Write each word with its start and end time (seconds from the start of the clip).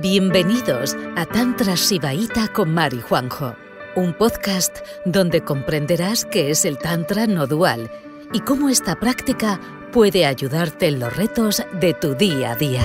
Bienvenidos 0.00 0.96
a 1.16 1.26
Tantra 1.26 1.76
Sibaíta 1.76 2.46
con 2.54 2.72
Mari 2.72 3.00
Juanjo, 3.00 3.56
un 3.96 4.14
podcast 4.14 4.78
donde 5.04 5.42
comprenderás 5.42 6.24
qué 6.24 6.52
es 6.52 6.64
el 6.64 6.78
Tantra 6.78 7.26
no 7.26 7.48
dual 7.48 7.90
y 8.32 8.38
cómo 8.38 8.68
esta 8.68 8.94
práctica 9.00 9.58
puede 9.92 10.24
ayudarte 10.24 10.86
en 10.86 11.00
los 11.00 11.16
retos 11.16 11.64
de 11.80 11.94
tu 11.94 12.14
día 12.14 12.52
a 12.52 12.54
día. 12.54 12.82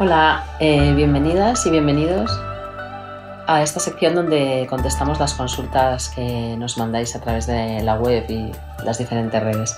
Hola, 0.00 0.44
eh, 0.58 0.92
bienvenidas 0.94 1.64
y 1.66 1.70
bienvenidos 1.70 2.28
a 3.46 3.62
esta 3.62 3.78
sección 3.78 4.16
donde 4.16 4.66
contestamos 4.68 5.20
las 5.20 5.34
consultas 5.34 6.08
que 6.08 6.56
nos 6.58 6.76
mandáis 6.78 7.14
a 7.14 7.20
través 7.20 7.46
de 7.46 7.80
la 7.84 7.94
web 7.94 8.24
y 8.28 8.50
las 8.84 8.98
diferentes 8.98 9.40
redes. 9.40 9.76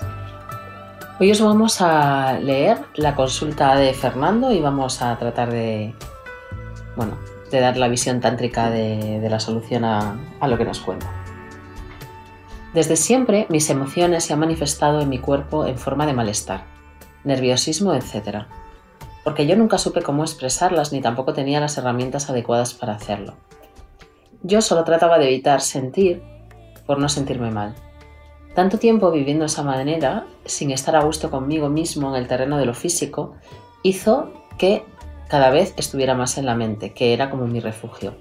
Hoy 1.21 1.31
os 1.31 1.41
vamos 1.41 1.81
a 1.81 2.39
leer 2.39 2.77
la 2.95 3.13
consulta 3.13 3.75
de 3.75 3.93
Fernando 3.93 4.53
y 4.53 4.61
vamos 4.61 5.01
a 5.01 5.17
tratar 5.17 5.51
de, 5.51 5.93
bueno, 6.95 7.17
de 7.51 7.59
dar 7.59 7.75
la 7.75 7.89
visión 7.89 8.21
tántrica 8.21 8.69
de, 8.69 9.27
la 9.29 9.41
solución 9.41 9.83
a, 9.83 10.17
a 10.39 10.47
lo 10.47 10.57
que 10.57 10.63
nos 10.63 10.79
cuenta. 10.79 11.11
Desde 12.73 12.95
siempre 12.95 13.47
mis 13.49 13.69
emociones 13.69 14.23
se 14.23 14.31
han 14.31 14.39
manifestado 14.39 15.01
en 15.01 15.09
mi 15.09 15.19
cuerpo 15.19 15.65
en 15.65 15.77
forma 15.77 16.05
de 16.05 16.13
malestar, 16.13 16.63
nerviosismo, 17.25 17.93
etc. 17.93 18.45
Porque 19.25 19.45
yo 19.45 19.57
nunca 19.57 19.77
supe 19.77 20.01
cómo 20.01 20.23
expresarlas 20.23 20.93
ni 20.93 21.01
tampoco 21.01 21.33
tenía 21.33 21.59
las 21.59 21.77
herramientas 21.77 22.29
adecuadas 22.29 22.73
para 22.73 22.93
hacerlo. 22.93 23.33
Yo 24.41 24.61
solo 24.61 24.85
trataba 24.85 25.19
de 25.19 25.27
evitar 25.27 25.59
sentir 25.59 26.23
por 26.85 26.97
no 26.97 27.09
sentirme 27.09 27.51
mal. 27.51 27.75
Tanto 28.55 28.79
tiempo 28.79 29.11
viviendo 29.11 29.45
esa 29.45 29.63
manera, 29.63 30.25
sin 30.45 30.71
estar 30.71 30.95
a 30.95 31.03
gusto 31.03 31.29
conmigo 31.29 31.69
mismo 31.69 32.09
en 32.09 32.21
el 32.21 32.27
terreno 32.27 32.57
de 32.57 32.65
lo 32.65 32.73
físico, 32.73 33.35
hizo 33.83 34.33
que 34.57 34.83
cada 35.27 35.51
vez 35.51 35.73
estuviera 35.77 36.15
más 36.15 36.37
en 36.37 36.45
la 36.45 36.55
mente, 36.55 36.93
que 36.93 37.13
era 37.13 37.29
como 37.29 37.45
mi 37.45 37.59
refugio. 37.59 38.15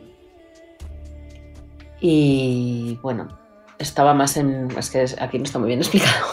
Y 2.00 2.98
bueno, 3.02 3.28
estaba 3.78 4.14
más 4.14 4.36
en... 4.36 4.68
Es 4.78 4.90
que 4.90 5.04
aquí 5.18 5.38
no 5.38 5.44
está 5.44 5.58
muy 5.58 5.68
bien 5.68 5.80
explicado. 5.80 6.26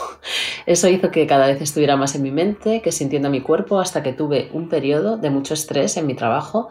Eso 0.66 0.88
hizo 0.90 1.12
que 1.12 1.28
cada 1.28 1.48
vez 1.48 1.62
estuviera 1.62 1.96
más 1.96 2.16
en 2.16 2.24
mi 2.24 2.32
mente, 2.32 2.82
que 2.82 2.92
sintiendo 2.92 3.30
mi 3.30 3.42
cuerpo, 3.42 3.80
hasta 3.80 4.04
que 4.04 4.14
tuve 4.14 4.50
un 4.52 4.68
periodo 4.68 5.18
de 5.18 5.30
mucho 5.30 5.54
estrés 5.54 5.96
en 5.98 6.08
mi 6.08 6.16
trabajo, 6.16 6.70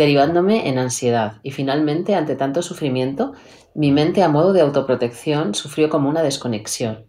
derivándome 0.00 0.66
en 0.66 0.78
ansiedad. 0.78 1.34
Y 1.42 1.50
finalmente, 1.50 2.14
ante 2.14 2.34
tanto 2.34 2.62
sufrimiento, 2.62 3.34
mi 3.74 3.92
mente 3.92 4.22
a 4.22 4.30
modo 4.30 4.54
de 4.54 4.62
autoprotección 4.62 5.54
sufrió 5.54 5.90
como 5.90 6.08
una 6.08 6.22
desconexión. 6.22 7.04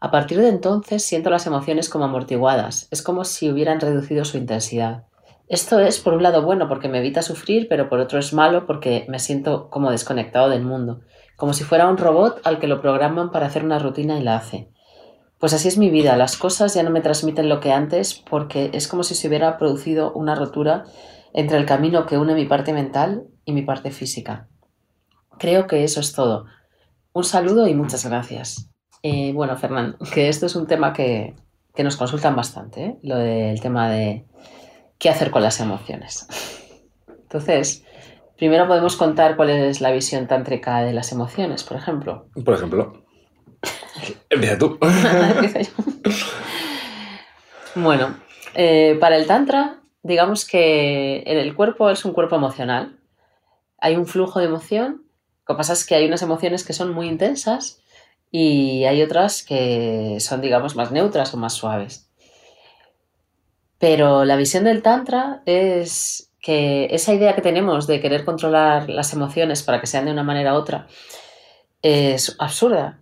A 0.00 0.10
partir 0.10 0.38
de 0.38 0.50
entonces 0.50 1.02
siento 1.02 1.30
las 1.30 1.46
emociones 1.46 1.88
como 1.88 2.04
amortiguadas, 2.04 2.88
es 2.90 3.00
como 3.00 3.24
si 3.24 3.50
hubieran 3.50 3.80
reducido 3.80 4.26
su 4.26 4.36
intensidad. 4.36 5.04
Esto 5.48 5.78
es 5.78 5.98
por 5.98 6.12
un 6.12 6.22
lado 6.22 6.42
bueno 6.42 6.68
porque 6.68 6.88
me 6.88 6.98
evita 6.98 7.22
sufrir, 7.22 7.68
pero 7.70 7.88
por 7.88 8.00
otro 8.00 8.18
es 8.18 8.34
malo 8.34 8.66
porque 8.66 9.06
me 9.08 9.18
siento 9.18 9.70
como 9.70 9.90
desconectado 9.90 10.50
del 10.50 10.62
mundo, 10.62 11.00
como 11.36 11.54
si 11.54 11.64
fuera 11.64 11.88
un 11.88 11.96
robot 11.96 12.42
al 12.44 12.58
que 12.58 12.66
lo 12.66 12.82
programan 12.82 13.30
para 13.30 13.46
hacer 13.46 13.64
una 13.64 13.78
rutina 13.78 14.18
y 14.18 14.22
la 14.22 14.36
hace. 14.36 14.68
Pues 15.38 15.54
así 15.54 15.68
es 15.68 15.78
mi 15.78 15.88
vida, 15.88 16.18
las 16.18 16.36
cosas 16.36 16.74
ya 16.74 16.82
no 16.82 16.90
me 16.90 17.00
transmiten 17.00 17.48
lo 17.48 17.60
que 17.60 17.72
antes 17.72 18.12
porque 18.28 18.68
es 18.74 18.88
como 18.88 19.04
si 19.04 19.14
se 19.14 19.26
hubiera 19.26 19.56
producido 19.56 20.12
una 20.12 20.34
rotura 20.34 20.84
entre 21.32 21.58
el 21.58 21.66
camino 21.66 22.06
que 22.06 22.18
une 22.18 22.34
mi 22.34 22.46
parte 22.46 22.72
mental 22.72 23.24
y 23.44 23.52
mi 23.52 23.62
parte 23.62 23.90
física. 23.90 24.48
Creo 25.38 25.66
que 25.66 25.84
eso 25.84 26.00
es 26.00 26.12
todo. 26.12 26.46
Un 27.12 27.24
saludo 27.24 27.66
y 27.66 27.74
muchas 27.74 28.04
gracias. 28.06 28.70
Eh, 29.02 29.32
bueno, 29.32 29.56
Fernando, 29.56 29.98
que 30.12 30.28
esto 30.28 30.46
es 30.46 30.56
un 30.56 30.66
tema 30.66 30.92
que, 30.92 31.34
nos 31.78 31.96
consultan 31.96 32.34
bastante, 32.34 32.84
¿eh? 32.84 32.98
lo 33.02 33.16
del 33.16 33.60
tema 33.60 33.90
de 33.90 34.24
qué 34.98 35.10
hacer 35.10 35.30
con 35.30 35.42
las 35.42 35.60
emociones. 35.60 36.26
Entonces, 37.08 37.84
primero 38.36 38.66
podemos 38.66 38.96
contar 38.96 39.36
cuál 39.36 39.50
es 39.50 39.80
la 39.80 39.90
visión 39.90 40.26
tántrica 40.26 40.80
de 40.80 40.92
las 40.92 41.12
emociones, 41.12 41.64
por 41.64 41.76
ejemplo. 41.76 42.28
Por 42.44 42.54
ejemplo. 42.54 43.04
Empieza 44.30 44.58
tú. 44.58 44.78
bueno, 47.74 48.16
eh, 48.54 48.96
para 49.00 49.16
el 49.16 49.26
Tantra, 49.26 49.80
digamos 50.06 50.44
que 50.44 51.18
el 51.26 51.54
cuerpo 51.54 51.90
es 51.90 52.04
un 52.04 52.12
cuerpo 52.12 52.36
emocional. 52.36 52.98
Hay 53.78 53.96
un 53.96 54.06
flujo 54.06 54.40
de 54.40 54.46
emoción 54.46 55.06
lo 55.46 55.54
que 55.54 55.58
pasa 55.58 55.74
es 55.74 55.86
que 55.86 55.94
hay 55.94 56.06
unas 56.06 56.22
emociones 56.22 56.64
que 56.64 56.72
son 56.72 56.92
muy 56.92 57.06
intensas 57.06 57.80
y 58.32 58.84
hay 58.84 59.02
otras 59.02 59.44
que 59.44 60.18
son, 60.18 60.40
digamos, 60.40 60.74
más 60.74 60.90
neutras 60.90 61.32
o 61.34 61.36
más 61.36 61.52
suaves. 61.52 62.10
Pero 63.78 64.24
la 64.24 64.36
visión 64.36 64.64
del 64.64 64.82
Tantra 64.82 65.42
es 65.46 66.32
que 66.40 66.86
esa 66.90 67.14
idea 67.14 67.34
que 67.34 67.42
tenemos 67.42 67.86
de 67.86 68.00
querer 68.00 68.24
controlar 68.24 68.88
las 68.90 69.12
emociones 69.12 69.62
para 69.62 69.80
que 69.80 69.86
sean 69.86 70.06
de 70.06 70.12
una 70.12 70.24
manera 70.24 70.54
u 70.54 70.56
otra 70.56 70.88
es 71.82 72.34
absurda 72.40 73.00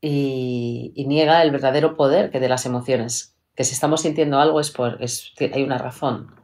y, 0.00 1.04
niega 1.06 1.42
el 1.42 1.52
verdadero 1.52 1.96
poder 1.96 2.30
que 2.30 2.40
de 2.40 2.48
las 2.48 2.66
emociones. 2.66 3.35
Que 3.56 3.64
si 3.64 3.72
estamos 3.72 4.02
sintiendo 4.02 4.38
algo 4.38 4.60
es 4.60 4.70
por, 4.70 4.98
hay 5.00 5.62
una 5.62 5.78
razón 5.78 6.34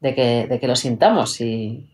de 0.00 0.14
que, 0.14 0.46
de 0.46 0.60
que 0.60 0.68
lo 0.68 0.76
sintamos 0.76 1.40
y, 1.40 1.90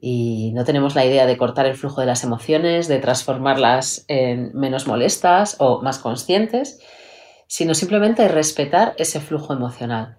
y 0.00 0.52
no 0.54 0.64
tenemos 0.64 0.94
la 0.94 1.04
idea 1.04 1.26
de 1.26 1.36
cortar 1.36 1.66
el 1.66 1.76
flujo 1.76 2.00
de 2.00 2.06
las 2.06 2.22
emociones, 2.22 2.86
de 2.88 3.00
transformarlas 3.00 4.04
en 4.08 4.52
menos 4.54 4.86
molestas 4.86 5.56
o 5.58 5.82
más 5.82 5.98
conscientes, 5.98 6.80
sino 7.48 7.74
simplemente 7.74 8.28
respetar 8.28 8.94
ese 8.98 9.20
flujo 9.20 9.52
emocional. 9.52 10.18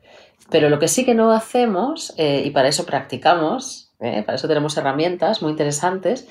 Pero 0.50 0.70
lo 0.70 0.80
que 0.80 0.88
sí 0.88 1.06
que 1.06 1.16
no 1.16 1.32
hacemos, 1.32 2.14
eh, 2.18 2.44
y 2.46 2.50
para 2.50 2.68
eso 2.68 2.86
practicamos, 2.86 3.94
eh, 4.00 4.24
para 4.24 4.36
eso 4.36 4.48
tenemos 4.48 4.76
herramientas 4.78 5.42
muy 5.42 5.52
interesantes, 5.52 6.28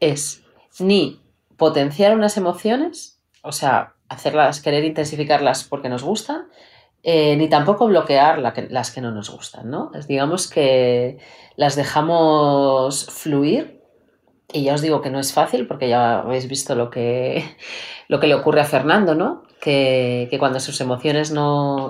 es 0.00 0.42
ni 0.80 1.20
potenciar 1.56 2.16
unas 2.16 2.36
emociones, 2.36 3.20
o 3.42 3.52
sea, 3.52 3.94
hacerlas, 4.08 4.60
querer 4.60 4.84
intensificarlas 4.84 5.64
porque 5.64 5.88
nos 5.88 6.02
gustan, 6.02 6.48
eh, 7.02 7.36
ni 7.36 7.48
tampoco 7.48 7.86
bloquear 7.86 8.38
las 8.38 8.90
que 8.90 9.00
no 9.00 9.12
nos 9.12 9.30
gustan, 9.30 9.70
¿no? 9.70 9.90
digamos 10.08 10.48
que 10.48 11.18
las 11.56 11.76
dejamos 11.76 13.06
fluir 13.06 13.82
y 14.52 14.64
ya 14.64 14.74
os 14.74 14.80
digo 14.80 15.02
que 15.02 15.10
no 15.10 15.20
es 15.20 15.32
fácil 15.32 15.66
porque 15.66 15.88
ya 15.88 16.20
habéis 16.20 16.48
visto 16.48 16.74
lo 16.74 16.90
que, 16.90 17.44
lo 18.08 18.18
que 18.18 18.26
le 18.26 18.34
ocurre 18.34 18.60
a 18.60 18.64
Fernando, 18.64 19.14
¿no? 19.14 19.44
Que, 19.60 20.34
cuando 20.38 20.60
sus 20.60 20.80
emociones 20.80 21.30
no, 21.30 21.88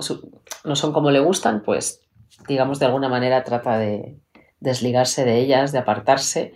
no, 0.65 0.75
son 0.75 0.91
como 0.91 1.11
le 1.11 1.19
gustan, 1.19 1.63
pues 1.63 2.01
digamos 2.47 2.79
de 2.79 2.87
alguna 2.87 3.09
manera 3.09 3.43
trata 3.43 3.77
de 3.77 4.17
desligarse 4.59 5.23
de 5.23 5.37
ellas, 5.39 5.71
de 5.71 5.79
apartarse 5.79 6.53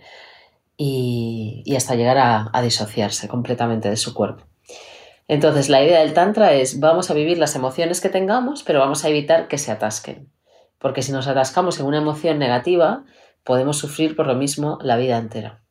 y, 0.76 1.74
hasta 1.74 1.94
llegar 1.94 2.18
a 2.18 2.62
disociarse 2.62 3.28
completamente 3.28 3.88
de 3.88 3.96
su 3.96 4.12
cuerpo. 4.12 4.44
Entonces, 5.26 5.68
la 5.68 5.82
idea 5.82 6.00
del 6.00 6.12
Tantra 6.12 6.52
es 6.52 6.80
vamos 6.80 7.10
a 7.10 7.14
vivir 7.14 7.38
las 7.38 7.56
emociones 7.56 8.00
que 8.00 8.10
tengamos, 8.10 8.62
pero 8.62 8.80
vamos 8.80 9.04
a 9.04 9.08
evitar 9.08 9.48
que 9.48 9.58
se 9.58 9.72
atasquen. 9.72 10.28
Porque 10.78 11.02
si 11.02 11.12
nos 11.12 11.28
atascamos 11.28 11.80
en 11.80 11.86
una 11.86 11.98
emoción 11.98 12.38
negativa, 12.38 13.04
podemos 13.42 13.78
sufrir 13.78 14.16
por 14.16 14.26
lo 14.26 14.34
mismo 14.34 14.78
la 14.82 14.96
vida 14.96 15.18
entera. 15.18 15.62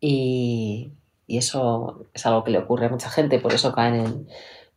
Y, 0.00 0.92
eso 1.28 2.06
es 2.14 2.24
algo 2.24 2.42
que 2.42 2.50
le 2.50 2.58
ocurre 2.58 2.86
a 2.86 2.88
mucha 2.88 3.10
gente, 3.10 3.38
por 3.38 3.52
eso 3.52 3.72
caen 3.72 3.94
en 3.96 4.28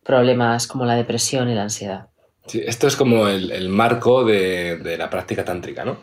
problemas 0.03 0.67
como 0.67 0.83
la 0.83 0.95
depresión 0.95 1.49
y 1.49 1.55
la 1.55 1.63
ansiedad. 1.63 2.07
Sí, 2.45 2.61
esto 2.65 2.87
es 2.87 2.97
como 2.97 3.27
el, 3.27 3.69
marco 3.69 4.25
de, 4.25 4.97
la 4.97 5.09
práctica 5.09 5.45
tántrica, 5.45 5.85
¿no? 5.85 5.99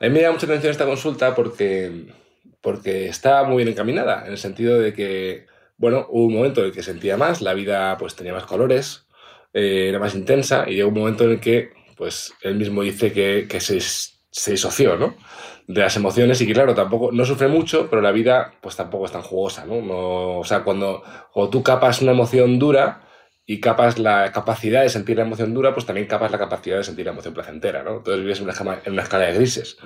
A 0.00 0.04
mí 0.04 0.10
me 0.10 0.20
llama 0.20 0.32
mucha 0.32 0.46
atención 0.46 0.72
esta 0.72 0.86
consulta 0.86 1.36
porque, 1.36 2.06
porque 2.60 3.06
está 3.06 3.44
muy 3.44 3.58
bien 3.58 3.68
encaminada, 3.68 4.24
en 4.26 4.32
el 4.32 4.38
sentido 4.38 4.80
de 4.80 4.92
que 4.92 5.46
bueno, 5.76 6.06
hubo 6.10 6.26
un 6.26 6.34
momento 6.34 6.60
en 6.60 6.66
el 6.66 6.72
que 6.72 6.82
sentía 6.82 7.16
más, 7.16 7.40
la 7.40 7.54
vida 7.54 7.96
pues 7.98 8.14
tenía 8.14 8.32
más 8.32 8.46
colores, 8.46 9.06
eh, 9.52 9.86
era 9.88 9.98
más 9.98 10.14
intensa 10.14 10.64
y 10.68 10.74
llegó 10.74 10.88
un 10.88 10.98
momento 10.98 11.24
en 11.24 11.32
el 11.32 11.40
que 11.40 11.70
pues 11.96 12.34
él 12.42 12.56
mismo 12.56 12.82
dice 12.82 13.12
que, 13.12 13.60
se, 13.60 13.80
se, 13.80 14.50
disoció, 14.50 14.96
¿no? 14.96 15.14
De 15.66 15.80
las 15.80 15.96
emociones 15.96 16.40
y 16.40 16.46
que 16.46 16.54
claro, 16.54 16.74
tampoco, 16.74 17.12
no 17.12 17.24
sufre 17.24 17.48
mucho, 17.48 17.88
pero 17.88 18.02
la 18.02 18.12
vida 18.12 18.54
pues 18.60 18.76
tampoco 18.76 19.06
es 19.06 19.12
tan 19.12 19.22
jugosa, 19.22 19.64
¿no? 19.66 20.38
o 20.38 20.44
sea, 20.44 20.64
cuando, 20.64 21.02
tú 21.50 21.62
capas 21.62 22.02
una 22.02 22.12
emoción 22.12 22.58
dura, 22.58 23.08
y 23.44 23.60
capas 23.60 23.98
la 23.98 24.30
capacidad 24.32 24.82
de 24.82 24.88
sentir 24.88 25.16
la 25.16 25.24
emoción 25.24 25.52
dura, 25.52 25.74
pues 25.74 25.84
también 25.84 26.06
capas 26.06 26.30
la 26.30 26.38
capacidad 26.38 26.76
de 26.76 26.84
sentir 26.84 27.06
la 27.06 27.12
emoción 27.12 27.34
placentera, 27.34 27.82
¿no? 27.82 27.96
Entonces 27.96 28.22
vives 28.22 28.38
en 28.38 28.44
una, 28.44 28.80
en 28.84 28.92
una 28.92 29.02
escala 29.02 29.26
de 29.26 29.34
grises. 29.34 29.76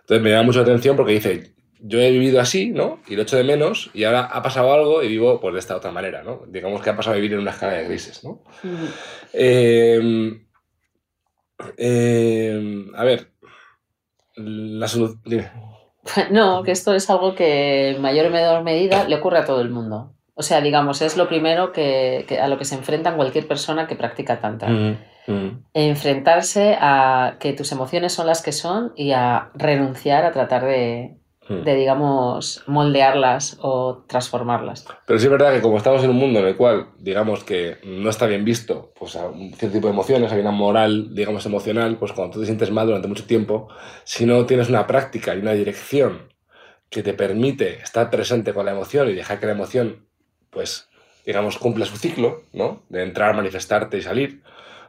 Entonces 0.00 0.22
me 0.22 0.30
llama 0.30 0.42
mucho 0.42 0.58
la 0.58 0.64
atención 0.64 0.96
porque 0.96 1.12
dice, 1.12 1.54
yo 1.80 2.00
he 2.00 2.10
vivido 2.10 2.40
así, 2.40 2.70
¿no? 2.70 2.98
Y 3.08 3.16
lo 3.16 3.22
echo 3.22 3.36
de 3.36 3.44
menos, 3.44 3.90
y 3.94 4.04
ahora 4.04 4.22
ha 4.22 4.42
pasado 4.42 4.72
algo 4.72 5.02
y 5.02 5.08
vivo 5.08 5.40
pues, 5.40 5.54
de 5.54 5.60
esta 5.60 5.76
otra 5.76 5.90
manera, 5.90 6.22
¿no? 6.22 6.42
Digamos 6.48 6.82
que 6.82 6.90
ha 6.90 6.96
pasado 6.96 7.14
a 7.14 7.16
vivir 7.16 7.34
en 7.34 7.40
una 7.40 7.50
escala 7.50 7.74
de 7.74 7.84
grises, 7.84 8.24
¿no? 8.24 8.42
Em, 9.32 10.46
em, 11.76 12.94
a 12.94 13.04
ver, 13.04 13.30
la 14.36 14.88
salud. 14.88 15.16
No, 16.30 16.62
que 16.62 16.70
esto 16.70 16.94
es 16.94 17.08
algo 17.08 17.34
que 17.34 17.90
en 17.90 18.02
mayor 18.02 18.26
o 18.26 18.30
menor 18.30 18.62
medida 18.62 19.08
le 19.08 19.16
ocurre 19.16 19.38
a 19.38 19.46
todo 19.46 19.62
el 19.62 19.70
mundo. 19.70 20.12
O 20.34 20.42
sea, 20.42 20.60
digamos, 20.60 21.00
es 21.00 21.16
lo 21.16 21.28
primero 21.28 21.72
que, 21.72 22.26
a 22.40 22.48
lo 22.48 22.58
que 22.58 22.64
se 22.64 22.74
enfrenta 22.74 23.14
cualquier 23.14 23.46
persona 23.46 23.86
que 23.86 23.96
practica 23.96 24.40
tantra. 24.40 24.68
Mm. 25.26 25.64
enfrentarse 25.72 26.76
a 26.78 27.36
que 27.40 27.54
tus 27.54 27.72
emociones 27.72 28.12
son 28.12 28.26
las 28.26 28.42
que 28.42 28.52
son 28.52 28.92
y 28.94 29.12
a 29.12 29.50
renunciar 29.54 30.24
a 30.24 30.32
tratar 30.32 30.66
de. 30.66 31.16
De, 31.48 31.74
digamos, 31.74 32.62
moldearlas 32.66 33.58
o 33.60 34.04
transformarlas. 34.06 34.86
Pero 35.06 35.18
sí 35.18 35.26
es 35.26 35.30
verdad 35.30 35.52
que 35.52 35.60
como 35.60 35.76
estamos 35.76 36.02
en 36.02 36.10
un 36.10 36.16
mundo 36.16 36.40
en 36.40 36.46
el 36.46 36.56
cual, 36.56 36.88
digamos 36.98 37.44
que 37.44 37.78
no 37.84 38.08
está 38.10 38.26
bien 38.26 38.44
visto, 38.44 38.92
pues 38.98 39.16
a 39.16 39.26
un 39.28 39.52
cierto 39.54 39.76
tipo 39.76 39.86
de 39.88 39.92
emociones, 39.92 40.32
hay 40.32 40.40
una 40.40 40.50
moral, 40.50 41.14
digamos, 41.14 41.44
emocional, 41.46 41.96
pues 41.98 42.12
cuando 42.12 42.34
tú 42.34 42.40
te 42.40 42.46
sientes 42.46 42.70
mal 42.70 42.86
durante 42.86 43.08
mucho 43.08 43.24
tiempo, 43.26 43.68
si 44.04 44.26
no 44.26 44.46
tienes 44.46 44.68
una 44.68 44.86
práctica 44.86 45.34
y 45.34 45.38
una 45.40 45.52
dirección 45.52 46.32
que 46.90 47.02
te 47.02 47.14
permite 47.14 47.80
estar 47.82 48.10
presente 48.10 48.52
con 48.54 48.66
la 48.66 48.72
emoción 48.72 49.08
y 49.10 49.14
dejar 49.14 49.40
que 49.40 49.46
la 49.46 49.52
emoción, 49.52 50.06
pues, 50.50 50.88
digamos, 51.26 51.58
cumpla 51.58 51.86
su 51.86 51.96
ciclo, 51.96 52.42
¿no? 52.52 52.82
De 52.88 53.02
entrar, 53.02 53.34
manifestarte 53.34 53.98
y 53.98 54.02
salir, 54.02 54.42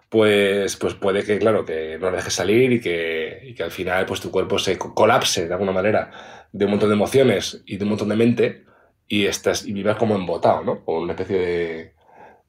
pues, 0.10 0.76
pues 0.78 0.94
puede 0.94 1.24
que, 1.24 1.40
claro, 1.40 1.66
que 1.66 1.98
no 2.00 2.10
la 2.12 2.18
dejes 2.18 2.34
salir 2.34 2.72
y 2.74 2.82
que, 2.82 3.40
y 3.44 3.54
que 3.56 3.64
al 3.64 3.72
final, 3.72 4.06
pues 4.06 4.22
tu 4.22 4.32
cuerpo 4.32 4.60
se 4.60 4.78
co- 4.78 4.94
colapse 4.94 5.48
de 5.48 5.54
alguna 5.54 5.72
manera 5.72 6.45
de 6.58 6.66
un 6.66 6.72
montón 6.72 6.88
de 6.90 6.96
emociones 6.96 7.62
y 7.66 7.76
de 7.76 7.84
un 7.84 7.90
montón 7.90 8.08
de 8.10 8.16
mente 8.16 8.66
y 9.10 9.26
estás 9.26 9.66
y 9.68 9.74
vivas 9.74 9.98
como 9.98 10.16
embotado, 10.16 10.64
¿no? 10.64 10.86
Como 10.86 11.00
una 11.02 11.12
especie 11.14 11.38
de, 11.38 11.94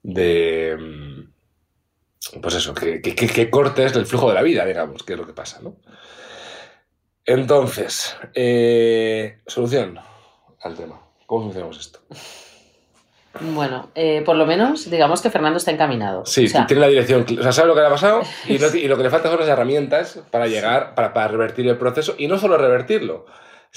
de 0.04 0.76
mm, 0.78 2.40
pues 2.40 2.54
eso, 2.54 2.72
que, 2.72 3.00
que, 3.02 3.14
que- 3.16 3.50
cortes 3.50 3.96
el 3.96 4.06
flujo 4.06 4.28
de 4.28 4.34
la 4.34 4.42
vida, 4.42 4.64
digamos, 4.64 5.02
que 5.02 5.14
es 5.14 5.18
lo 5.18 5.26
que 5.26 5.32
pasa, 5.32 5.60
¿no? 5.60 5.76
Entonces, 7.24 8.16
eh, 8.34 9.38
solución 9.46 9.98
al 10.60 10.74
tema. 10.76 11.00
¿Cómo 11.26 11.42
solucionamos 11.42 11.78
esto? 11.80 11.98
Bueno, 13.40 13.90
eh, 13.96 14.22
por 14.24 14.36
lo 14.36 14.46
menos 14.46 14.88
digamos 14.88 15.20
que 15.20 15.28
Fernando 15.30 15.58
está 15.58 15.72
encaminado. 15.72 16.24
Sí, 16.24 16.46
O 16.46 16.48
sea, 16.48 16.66
tiene 16.66 16.80
la 16.80 16.88
dirección, 16.88 17.26
o 17.38 17.42
sea, 17.42 17.52
sabe 17.52 17.68
lo 17.68 17.74
que 17.74 17.80
le 17.80 17.86
ha 17.88 17.90
pasado 17.90 18.22
y, 18.48 18.58
no 18.58 18.68
y 18.74 18.86
lo 18.88 18.96
que 18.96 19.02
le 19.02 19.10
falta 19.10 19.28
son 19.28 19.40
las 19.40 19.48
herramientas 19.48 20.20
para 20.30 20.46
llegar, 20.46 20.94
para, 20.94 21.12
para 21.12 21.28
revertir 21.28 21.66
el 21.68 21.76
proceso 21.76 22.14
y 22.16 22.28
no 22.28 22.38
solo 22.38 22.56
revertirlo, 22.56 23.26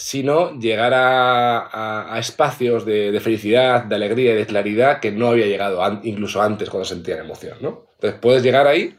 sino 0.01 0.57
llegar 0.57 0.93
a, 0.93 1.59
a- 1.59 2.15
a 2.15 2.19
espacios 2.19 2.85
de, 2.85 3.11
de 3.11 3.19
felicidad, 3.19 3.83
de 3.83 3.95
alegría 3.95 4.31
y 4.31 4.35
de 4.35 4.45
claridad 4.45 5.01
que 5.01 5.11
no 5.11 5.27
había 5.27 5.45
llegado 5.45 5.83
an- 5.83 5.99
incluso 6.05 6.41
antes 6.41 6.69
cuando 6.69 6.85
sentía 6.85 7.15
la 7.17 7.23
emoción, 7.23 7.57
¿no? 7.59 7.85
Entonces 7.95 8.17
puedes 8.21 8.41
llegar 8.41 8.65
ahí 8.65 8.95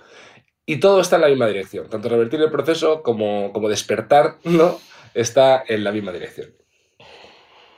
y 0.66 0.76
todo 0.76 1.00
está 1.00 1.16
en 1.16 1.22
la 1.22 1.28
misma 1.28 1.46
dirección, 1.46 1.88
tanto 1.88 2.10
revertir 2.10 2.38
el 2.42 2.50
proceso 2.50 3.02
como, 3.02 3.50
como 3.54 3.70
despertar, 3.70 4.36
¿no? 4.44 4.78
Está 5.14 5.64
en 5.66 5.84
la 5.84 5.90
misma 5.90 6.12
dirección. 6.12 6.50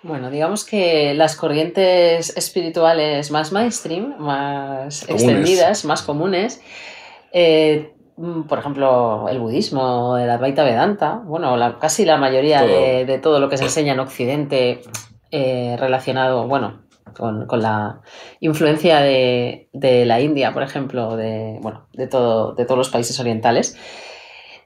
Bueno, 0.03 0.29
digamos 0.29 0.65
que 0.65 1.15
las 1.15 1.37
corrientes 1.37 2.37
espirituales 2.37 3.31
más 3.31 3.53
mainstream, 3.53 4.17
más 4.19 5.07
Comunes. 5.07 5.23
extendidas, 5.23 5.85
más 5.85 6.03
comunes, 6.03 6.61
eh, 7.33 7.93
por 8.49 8.59
ejemplo, 8.59 9.27
el 9.29 9.39
budismo, 9.41 10.17
el 10.17 10.31
Advaita 10.31 10.65
Vedanta, 10.65 11.21
bueno, 11.25 11.57
la- 11.57 11.79
casi 11.79 12.05
la 12.05 12.17
mayoría 12.17 12.61
Todo. 12.61 12.69
de, 12.69 13.05
de 13.05 13.19
todo 13.19 13.41
lo 13.41 13.49
que 13.49 13.57
se 13.57 13.65
enseña 13.65 13.95
en 13.95 14.01
Occidente 14.01 14.83
eh, 15.31 15.77
relacionado, 15.79 16.47
bueno, 16.47 16.83
con, 17.17 17.47
con 17.47 17.61
la 17.63 18.01
influencia 18.41 19.01
de, 19.01 19.69
de 19.73 20.07
la 20.07 20.21
India, 20.21 20.53
por 20.53 20.63
ejemplo, 20.63 21.17
de, 21.17 21.59
bueno, 21.61 21.87
de, 21.93 22.07
todo, 22.07 22.53
de 22.55 22.65
todos 22.65 22.79
los 22.79 22.91
países 22.91 23.19
orientales, 23.21 23.77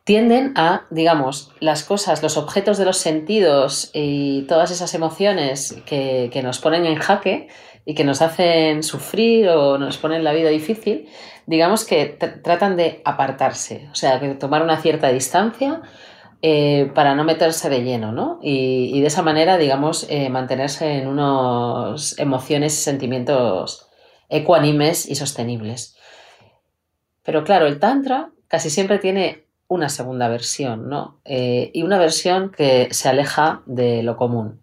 tienden 0.04 0.52
a, 0.56 0.82
digamos, 0.90 1.52
las 1.58 1.82
cosas, 1.82 2.22
los 2.22 2.36
objetos 2.36 2.78
de 2.78 2.84
los 2.84 2.96
sentidos 2.98 3.90
y 3.92 4.42
todas 4.42 4.70
esas 4.70 4.94
emociones 4.94 5.76
que, 5.86 6.30
que 6.32 6.42
nos 6.42 6.58
ponen 6.60 6.86
en 6.86 6.94
jaque 6.96 7.48
y 7.86 7.94
que 7.94 8.04
nos 8.04 8.20
hacen 8.20 8.82
sufrir 8.82 9.48
o 9.48 9.78
nos 9.78 9.96
ponen 9.96 10.24
la 10.24 10.34
vida 10.34 10.50
difícil, 10.50 11.08
digamos 11.46 11.86
que 11.86 12.18
tr- 12.18 12.42
tratan 12.42 12.76
de 12.76 13.00
apartarse, 13.04 13.88
o 13.92 13.94
sea, 13.94 14.20
que 14.20 14.34
tomar 14.34 14.62
una 14.62 14.76
cierta 14.82 15.08
distancia 15.08 15.80
eh, 16.42 16.90
para 16.94 17.14
no 17.14 17.24
meterse 17.24 17.70
de 17.70 17.82
lleno, 17.84 18.12
¿no? 18.12 18.38
Y, 18.42 18.90
y 18.92 19.00
de 19.00 19.06
esa 19.06 19.22
manera, 19.22 19.56
digamos, 19.56 20.06
eh, 20.10 20.28
mantenerse 20.28 20.98
en 20.98 21.06
unos 21.06 22.18
emociones 22.18 22.74
y 22.74 22.82
sentimientos 22.82 23.88
ecuánimes 24.28 25.08
y 25.08 25.14
sostenibles. 25.14 25.96
Pero 27.22 27.44
claro, 27.44 27.66
el 27.66 27.78
Tantra 27.78 28.30
casi 28.48 28.68
siempre 28.70 28.98
tiene 28.98 29.46
una 29.68 29.88
segunda 29.88 30.28
versión, 30.28 30.88
¿no? 30.88 31.20
Eh, 31.24 31.70
y 31.72 31.82
una 31.82 31.98
versión 31.98 32.50
que 32.50 32.88
se 32.92 33.08
aleja 33.08 33.62
de 33.66 34.02
lo 34.02 34.16
común. 34.16 34.62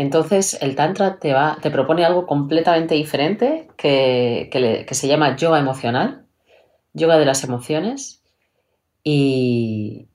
Entonces, 0.00 0.56
el 0.62 0.76
Tantra 0.76 1.18
te, 1.18 1.34
va, 1.34 1.58
te 1.60 1.70
propone 1.70 2.06
algo 2.06 2.26
completamente 2.26 2.94
diferente 2.94 3.68
que, 3.76 4.48
que 4.50 4.94
se 4.94 5.08
llama 5.08 5.36
yoga 5.36 5.58
emocional, 5.58 6.24
yoga 6.94 7.18
de 7.18 7.26
las 7.26 7.44
emociones, 7.44 8.22
y 9.04 10.08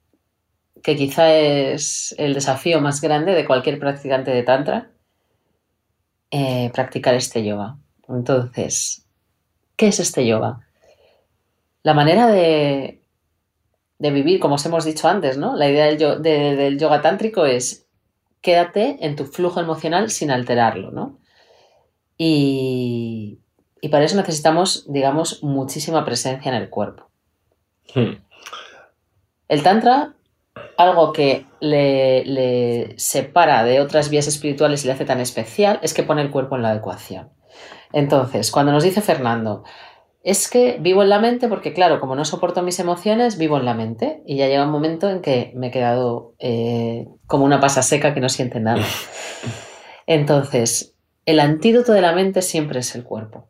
que 0.82 0.96
quizá 0.96 1.36
es 1.36 2.16
el 2.18 2.34
desafío 2.34 2.82
más 2.82 3.00
grande 3.00 3.36
de 3.36 3.46
cualquier 3.46 3.78
practicante 3.78 4.32
de 4.32 4.42
Tantra, 4.42 4.92
eh, 6.32 6.72
practicar 6.74 7.14
este 7.14 7.46
yoga. 7.46 7.78
Entonces, 8.10 9.06
¿qué 9.76 9.90
es 9.90 10.00
este 10.00 10.26
yoga? 10.26 10.62
La 11.84 11.94
manera 11.94 12.26
de, 12.26 13.04
de 14.00 14.10
vivir, 14.10 14.40
como 14.40 14.56
os 14.56 14.66
hemos 14.66 14.84
dicho 14.84 15.08
antes, 15.08 15.38
¿no? 15.38 15.56
La 15.56 15.70
idea 15.70 15.86
del 15.86 16.80
yoga 16.80 17.04
tántrico 17.04 17.46
es 17.46 17.85
quédate 18.46 18.98
en 19.02 19.16
tu 19.16 19.26
flujo 19.26 19.60
emocional 19.60 20.12
sin 20.12 20.30
alterarlo, 20.30 20.92
¿no? 20.92 21.18
Y, 22.16 23.40
y 23.82 23.90
para 23.90 24.06
eso 24.06 24.16
necesitamos, 24.18 24.86
digamos, 24.88 25.42
muchísima 25.42 26.06
presencia 26.06 26.50
en 26.50 26.56
el 26.62 26.70
cuerpo. 26.70 27.10
Hmm. 27.96 28.24
El 29.48 29.64
Tantra, 29.64 30.14
algo 30.78 31.12
que 31.12 31.48
le, 31.60 32.24
le 32.26 32.94
separa 33.00 33.64
de 33.64 33.82
otras 33.82 34.12
vías 34.12 34.28
espirituales 34.28 34.84
y 34.84 34.88
le 34.88 34.94
hace 34.94 35.06
tan 35.06 35.22
especial, 35.22 35.80
es 35.82 35.96
que 35.96 36.04
pone 36.04 36.22
el 36.22 36.30
cuerpo 36.30 36.56
en 36.56 36.62
la 36.62 36.76
ecuación. 36.76 37.32
Entonces, 37.94 38.52
cuando 38.52 38.72
nos 38.72 38.84
dice 38.84 39.02
Fernando, 39.02 39.64
es 40.26 40.50
que 40.50 40.78
vivo 40.82 41.04
en 41.04 41.10
la 41.10 41.20
mente 41.20 41.48
porque, 41.48 41.72
claro, 41.72 42.00
como 42.00 42.16
no 42.16 42.26
soporto 42.26 42.64
mis 42.64 42.80
emociones, 42.80 43.38
vivo 43.38 43.58
en 43.58 43.66
la 43.66 43.76
mente. 43.76 44.24
Y 44.26 44.38
ya 44.38 44.48
llega 44.48 44.66
un 44.66 44.72
momento 44.72 45.08
en 45.08 45.22
que 45.22 45.54
me 45.56 45.68
he 45.68 45.72
quedado 45.72 46.34
eh, 46.40 47.08
como 47.28 47.46
una 47.46 47.60
pasa 47.60 47.84
seca 47.84 48.16
que 48.16 48.22
no 48.22 48.28
siente 48.28 48.60
nada. 48.60 48.84
Entonces, 50.08 50.96
el 51.28 51.40
antídoto 51.40 51.94
de 51.94 52.02
la 52.02 52.12
mente 52.14 52.42
siempre 52.42 52.80
es 52.80 52.96
el 52.96 53.04
cuerpo. 53.04 53.50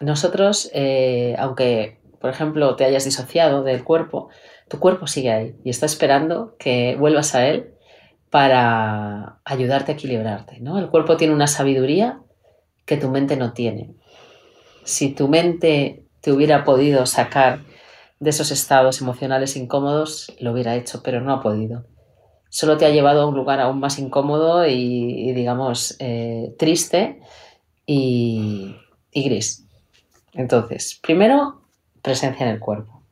Nosotros, 0.00 0.70
eh, 0.74 1.36
aunque, 1.38 2.00
por 2.20 2.30
ejemplo, 2.30 2.74
te 2.74 2.84
hayas 2.84 3.04
disociado 3.04 3.62
del 3.62 3.84
cuerpo, 3.84 4.28
tu 4.68 4.80
cuerpo 4.80 5.06
sigue 5.06 5.30
ahí 5.30 5.54
y 5.62 5.70
está 5.70 5.86
esperando 5.86 6.56
que 6.58 6.96
vuelvas 6.98 7.36
a 7.36 7.46
él 7.46 7.74
para 8.30 9.38
ayudarte 9.44 9.92
a 9.92 9.94
equilibrarte. 9.94 10.58
¿no? 10.58 10.80
El 10.80 10.90
cuerpo 10.90 11.16
tiene 11.16 11.32
una 11.32 11.46
sabiduría 11.46 12.18
que 12.86 12.96
tu 12.96 13.08
mente 13.08 13.36
no 13.36 13.52
tiene. 13.52 13.94
Si 14.86 15.10
tu 15.10 15.26
mente 15.26 16.04
te 16.20 16.30
hubiera 16.30 16.64
podido 16.64 17.06
sacar 17.06 17.64
de 18.20 18.30
esos 18.30 18.52
estados 18.52 19.00
emocionales 19.00 19.56
incómodos, 19.56 20.32
lo 20.40 20.52
hubiera 20.52 20.76
hecho, 20.76 21.02
pero 21.02 21.20
no 21.20 21.32
ha 21.32 21.42
podido. 21.42 21.84
Solo 22.48 22.76
te 22.76 22.86
ha 22.86 22.90
llevado 22.90 23.22
a 23.22 23.26
un 23.26 23.34
lugar 23.34 23.60
aún 23.60 23.80
más 23.80 23.98
incómodo 23.98 24.64
y, 24.64 25.32
digamos, 25.32 25.96
eh, 25.98 26.54
triste 26.56 27.20
y, 27.84 28.76
gris. 29.12 29.66
Entonces, 30.32 31.00
primero, 31.02 31.62
presencia 32.00 32.46
en 32.46 32.52
el 32.52 32.60
cuerpo. 32.60 33.02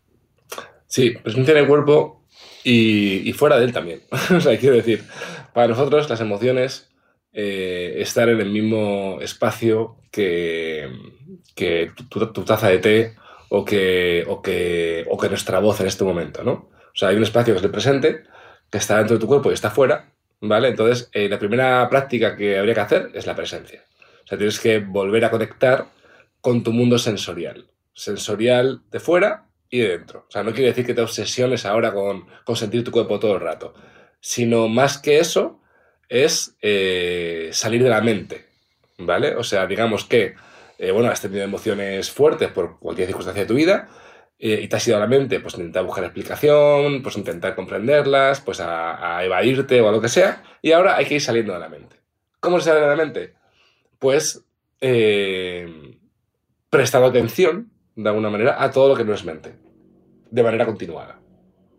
Sí, 0.87 1.11
presencia 1.11 1.52
en 1.52 1.59
el 1.59 1.66
cuerpo 1.66 2.23
y, 2.62 3.28
y 3.28 3.33
fuera 3.33 3.59
de 3.59 3.64
él 3.64 3.73
también. 3.73 4.02
o 4.35 4.40
sea, 4.40 4.57
quiero 4.59 4.76
decir, 4.76 5.04
para 5.52 5.66
nosotros 5.66 6.09
las 6.09 6.21
emociones, 6.21 6.88
eh, 7.37 7.95
estar 7.97 8.28
en 8.28 8.40
el 8.40 8.50
mismo 8.50 9.19
espacio 9.21 9.97
que, 10.12 10.88
que 11.55 11.93
tu, 12.09 12.45
taza 12.45 12.69
de 12.69 12.79
té 12.79 13.17
o 13.49 13.65
que, 13.65 14.25
o, 14.27 14.43
que, 14.43 15.05
o 15.09 15.19
que 15.19 15.29
nuestra 15.29 15.59
voz 15.59 15.81
en 15.81 15.87
este 15.87 16.05
momento, 16.05 16.43
¿no? 16.43 16.53
O 16.53 16.97
sea, 16.97 17.09
hay 17.09 17.17
un 17.17 17.23
espacio 17.23 17.55
que 17.55 17.59
es 17.59 17.65
el 17.65 17.71
presente, 17.71 18.25
que 18.71 18.79
está 18.79 18.99
dentro 18.99 19.17
de 19.17 19.21
tu 19.21 19.27
cuerpo 19.27 19.51
y 19.51 19.55
está 19.55 19.71
fuera, 19.71 20.13
¿vale? 20.41 20.69
Entonces, 20.69 21.11
eh, 21.13 21.29
la 21.29 21.39
primera 21.39 21.89
práctica 21.89 22.37
que 22.37 22.59
habría 22.59 22.75
que 22.75 22.81
hacer 22.81 23.11
es 23.15 23.27
la 23.27 23.35
presencia. 23.35 23.85
O 24.25 24.27
sea, 24.27 24.39
tienes 24.39 24.59
que 24.59 24.79
volver 24.79 25.25
a 25.25 25.31
conectar 25.31 25.87
con 26.41 26.63
tu 26.63 26.73
mundo 26.73 26.99
sensorial. 26.99 27.67
Sensorial 27.93 28.83
de 28.91 29.01
fuera 29.01 29.47
y 29.71 29.81
de 29.81 29.89
dentro. 29.89 30.27
O 30.29 30.31
sea, 30.31 30.43
no 30.43 30.53
quiere 30.53 30.69
decir 30.69 30.87
que 30.87 30.95
te 30.95 31.03
obsesiones 31.03 31.67
ahora 31.67 31.93
con, 31.93 32.27
con 32.45 32.57
sentir 32.57 32.85
tu 32.85 32.91
cuerpo 32.91 33.19
todo 33.19 33.35
el 33.35 33.41
rato, 33.41 33.75
sino 34.21 34.69
más 34.69 34.99
que 34.99 35.19
eso 35.19 35.61
es 36.09 36.57
eh, 36.63 37.51
salir 37.53 37.83
de 37.83 37.91
la 37.91 38.01
mente, 38.01 38.47
¿vale? 38.99 39.35
O 39.37 39.43
sea, 39.43 39.67
digamos 39.67 40.05
que, 40.05 40.35
eh, 40.78 40.90
bueno, 40.90 41.11
has 41.11 41.21
tenido 41.21 41.43
emociones 41.43 42.11
fuertes 42.11 42.50
por 42.50 42.78
cualquier 42.78 43.07
circunstancia 43.07 43.43
de 43.43 43.49
tu 43.49 43.54
vida 43.54 43.88
eh, 44.38 44.61
y 44.62 44.69
te 44.69 44.76
has 44.76 44.87
ido 44.87 44.97
a 44.97 45.00
la 45.00 45.07
mente, 45.07 45.40
pues 45.40 45.54
intentar 45.54 45.85
buscar 45.85 46.04
explicación, 46.04 47.02
pues 47.02 47.16
intentar 47.16 47.54
comprenderlas, 47.54 48.40
pues 48.40 48.61
a, 48.61 49.25
evadirte 49.25 49.81
o 49.81 49.88
a 49.88 49.93
lo 49.93 50.00
que 50.00 50.09
sea, 50.09 50.43
y 50.61 50.73
ahora 50.73 50.97
hay 50.97 51.07
que 51.07 51.14
ir 51.14 51.21
saliendo 51.21 51.52
de 51.52 51.61
la 51.61 51.69
mente. 51.69 51.97
¿Cómo 52.40 52.59
se 52.59 52.66
sale 52.66 52.81
de 52.81 52.87
la 52.87 52.97
mente? 52.97 53.35
Pues 53.99 54.45
eh, 54.81 55.97
prestando 56.69 57.09
atención 57.09 57.71
de 57.97 58.09
alguna 58.09 58.31
manera, 58.31 58.62
a 58.62 58.71
todo 58.71 58.88
lo 58.88 58.97
que 58.97 59.04
no 59.04 59.14
es 59.14 59.25
mente, 59.25 59.54
de 60.31 60.43
manera 60.43 60.66
continuada. 60.66 61.21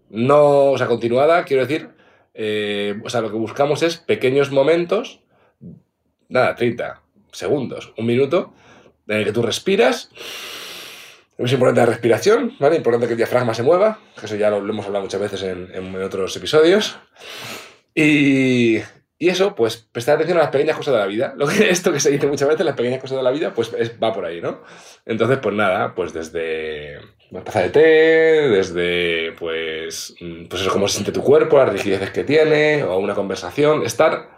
No, 0.09 0.71
o 0.71 0.77
sea, 0.77 0.87
continuada, 0.87 1.43
quiero 1.43 1.65
decir, 1.65 1.89
eh, 2.33 2.99
o 3.03 3.09
sea, 3.09 3.21
lo 3.21 3.29
que 3.29 3.37
buscamos 3.37 3.83
es 3.83 3.97
pequeños 3.97 4.51
momentos, 4.51 5.21
nada, 6.29 6.55
30 6.55 7.01
segundos, 7.31 7.93
un 7.97 8.05
minuto, 8.05 8.53
en 9.07 9.17
el 9.17 9.25
que 9.25 9.31
tú 9.31 9.41
respiras. 9.41 10.09
Es 11.37 11.51
importante 11.51 11.81
la 11.81 11.87
respiración, 11.87 12.55
¿vale? 12.59 12.77
Importante 12.77 13.07
que 13.07 13.13
el 13.13 13.17
diafragma 13.17 13.53
se 13.53 13.63
mueva, 13.63 13.99
que 14.17 14.25
eso 14.25 14.35
ya 14.35 14.49
lo, 14.49 14.57
hemos 14.57 14.85
hablado 14.85 15.03
muchas 15.03 15.19
veces 15.19 15.43
en, 15.43 15.69
en 15.73 16.01
otros 16.01 16.35
episodios. 16.37 16.97
Y, 17.93 18.79
y 19.17 19.29
eso, 19.29 19.55
pues 19.55 19.77
prestar 19.77 20.15
atención 20.15 20.37
a 20.37 20.41
las 20.41 20.51
pequeñas 20.51 20.75
cosas 20.75 20.93
de 20.93 20.99
la 20.99 21.05
vida. 21.05 21.33
Lo 21.37 21.47
que, 21.47 21.69
esto 21.69 21.91
que 21.91 21.99
se 21.99 22.11
dice 22.11 22.27
muchas 22.27 22.49
veces, 22.49 22.65
las 22.65 22.75
pequeñas 22.75 22.99
cosas 22.99 23.17
de 23.17 23.23
la 23.23 23.31
vida, 23.31 23.53
pues 23.53 23.71
va 24.01 24.13
por 24.13 24.25
ahí, 24.25 24.41
¿no? 24.41 24.61
Entonces, 25.05 25.39
pues 25.41 25.55
nada, 25.55 25.95
pues 25.95 26.13
desde 26.13 26.99
una 27.31 27.43
taza 27.43 27.61
de 27.61 27.69
té, 27.69 27.79
desde, 27.79 29.31
pues, 29.33 30.15
mm, 30.19 30.45
pues 30.45 30.61
eso, 30.61 30.71
cómo 30.71 30.87
se 30.87 30.95
siente 30.95 31.11
tu 31.11 31.23
cuerpo, 31.23 31.57
las 31.57 31.71
rigideces 31.71 32.11
que 32.11 32.23
tiene, 32.23 32.83
o 32.83 32.97
una 32.97 33.15
conversación, 33.15 33.85
estar, 33.85 34.34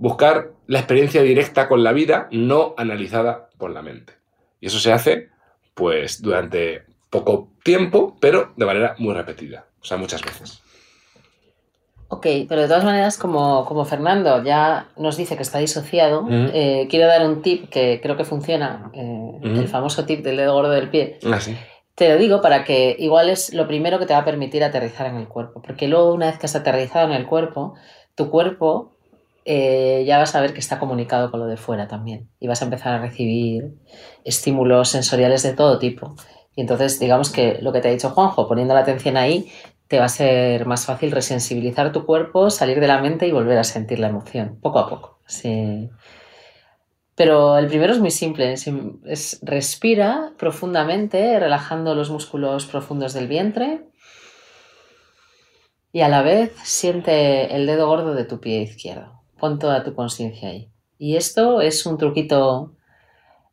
buscar 0.00 0.52
la 0.66 0.78
experiencia 0.78 1.20
directa 1.20 1.68
con 1.68 1.84
la 1.84 1.92
vida, 1.92 2.26
no 2.32 2.74
analizada 2.78 3.50
por 3.58 3.70
la 3.70 3.82
mente. 3.82 4.14
Y 4.58 4.66
eso 4.66 4.78
se 4.78 4.92
hace, 4.92 5.28
pues, 5.74 6.22
durante 6.22 6.84
poco 7.10 7.50
tiempo, 7.62 8.16
pero 8.18 8.52
de 8.56 8.64
manera 8.64 8.94
muy 8.98 9.14
repetida, 9.14 9.66
o 9.80 9.84
sea, 9.84 9.98
muchas 9.98 10.22
veces. 10.22 10.62
Ok, 12.08 12.26
pero 12.48 12.62
de 12.62 12.66
todas 12.68 12.82
maneras, 12.82 13.18
como, 13.18 13.66
como 13.66 13.84
Fernando 13.84 14.42
ya 14.42 14.88
nos 14.96 15.18
dice 15.18 15.36
que 15.36 15.42
está 15.42 15.58
disociado, 15.58 16.26
eh, 16.30 16.88
quiero 16.90 17.06
dar 17.06 17.24
un 17.26 17.42
tip 17.42 17.68
que 17.68 18.00
creo 18.02 18.16
que 18.16 18.24
funciona, 18.24 18.90
eh, 18.94 19.32
el 19.42 19.68
famoso 19.68 20.06
tip 20.06 20.24
del 20.24 20.38
dedo 20.38 20.54
gordo 20.54 20.70
del 20.70 20.88
pie. 20.88 21.18
Ah, 21.26 21.38
Te 21.94 22.08
lo 22.08 22.16
digo 22.16 22.40
para 22.40 22.64
que 22.64 22.96
igual 22.98 23.28
es 23.28 23.52
lo 23.52 23.68
primero 23.68 23.98
que 23.98 24.06
te 24.06 24.14
va 24.14 24.20
a 24.20 24.24
permitir 24.24 24.64
aterrizar 24.64 25.06
en 25.08 25.16
el 25.16 25.28
cuerpo, 25.28 25.60
porque 25.60 25.88
luego 25.88 26.14
una 26.14 26.26
vez 26.26 26.38
que 26.38 26.46
has 26.46 26.56
aterrizado 26.56 27.06
en 27.06 27.12
el 27.12 27.26
cuerpo, 27.26 27.74
tu 28.14 28.30
cuerpo 28.30 28.96
eh, 29.44 30.04
ya 30.06 30.18
vas 30.18 30.34
a 30.34 30.40
ver 30.40 30.52
que 30.52 30.60
está 30.60 30.78
comunicado 30.78 31.30
con 31.30 31.40
lo 31.40 31.46
de 31.46 31.56
fuera 31.56 31.88
también 31.88 32.28
y 32.38 32.46
vas 32.46 32.62
a 32.62 32.66
empezar 32.66 32.94
a 32.94 33.00
recibir 33.00 33.74
estímulos 34.24 34.88
sensoriales 34.88 35.42
de 35.42 35.54
todo 35.54 35.78
tipo. 35.78 36.14
Y 36.54 36.60
entonces, 36.60 36.98
digamos 36.98 37.30
que 37.30 37.58
lo 37.62 37.72
que 37.72 37.80
te 37.80 37.88
ha 37.88 37.92
dicho 37.92 38.10
Juanjo, 38.10 38.48
poniendo 38.48 38.74
la 38.74 38.80
atención 38.80 39.16
ahí, 39.16 39.50
te 39.88 39.98
va 39.98 40.04
a 40.04 40.08
ser 40.08 40.66
más 40.66 40.86
fácil 40.86 41.10
resensibilizar 41.10 41.90
tu 41.90 42.06
cuerpo, 42.06 42.50
salir 42.50 42.78
de 42.80 42.86
la 42.86 43.00
mente 43.00 43.26
y 43.26 43.32
volver 43.32 43.58
a 43.58 43.64
sentir 43.64 43.98
la 43.98 44.08
emoción, 44.08 44.58
poco 44.60 44.78
a 44.78 44.88
poco. 44.88 45.18
Sí. 45.26 45.90
Pero 47.16 47.58
el 47.58 47.66
primero 47.66 47.92
es 47.92 47.98
muy 47.98 48.10
simple, 48.10 48.52
es, 48.52 49.40
respira 49.42 50.32
profundamente, 50.38 51.38
relajando 51.38 51.94
los 51.94 52.08
músculos 52.08 52.66
profundos 52.66 53.12
del 53.12 53.28
vientre 53.28 53.88
y 55.92 56.00
a 56.00 56.08
la 56.08 56.22
vez 56.22 56.52
siente 56.62 57.54
el 57.54 57.66
dedo 57.66 57.88
gordo 57.88 58.14
de 58.14 58.24
tu 58.24 58.40
pie 58.40 58.62
izquierdo. 58.62 59.19
Pon 59.40 59.58
toda 59.58 59.82
tu 59.82 59.94
conciencia 59.94 60.50
ahí. 60.50 60.70
Y 60.98 61.16
esto 61.16 61.60
es 61.60 61.86
un 61.86 61.98
truquito 61.98 62.76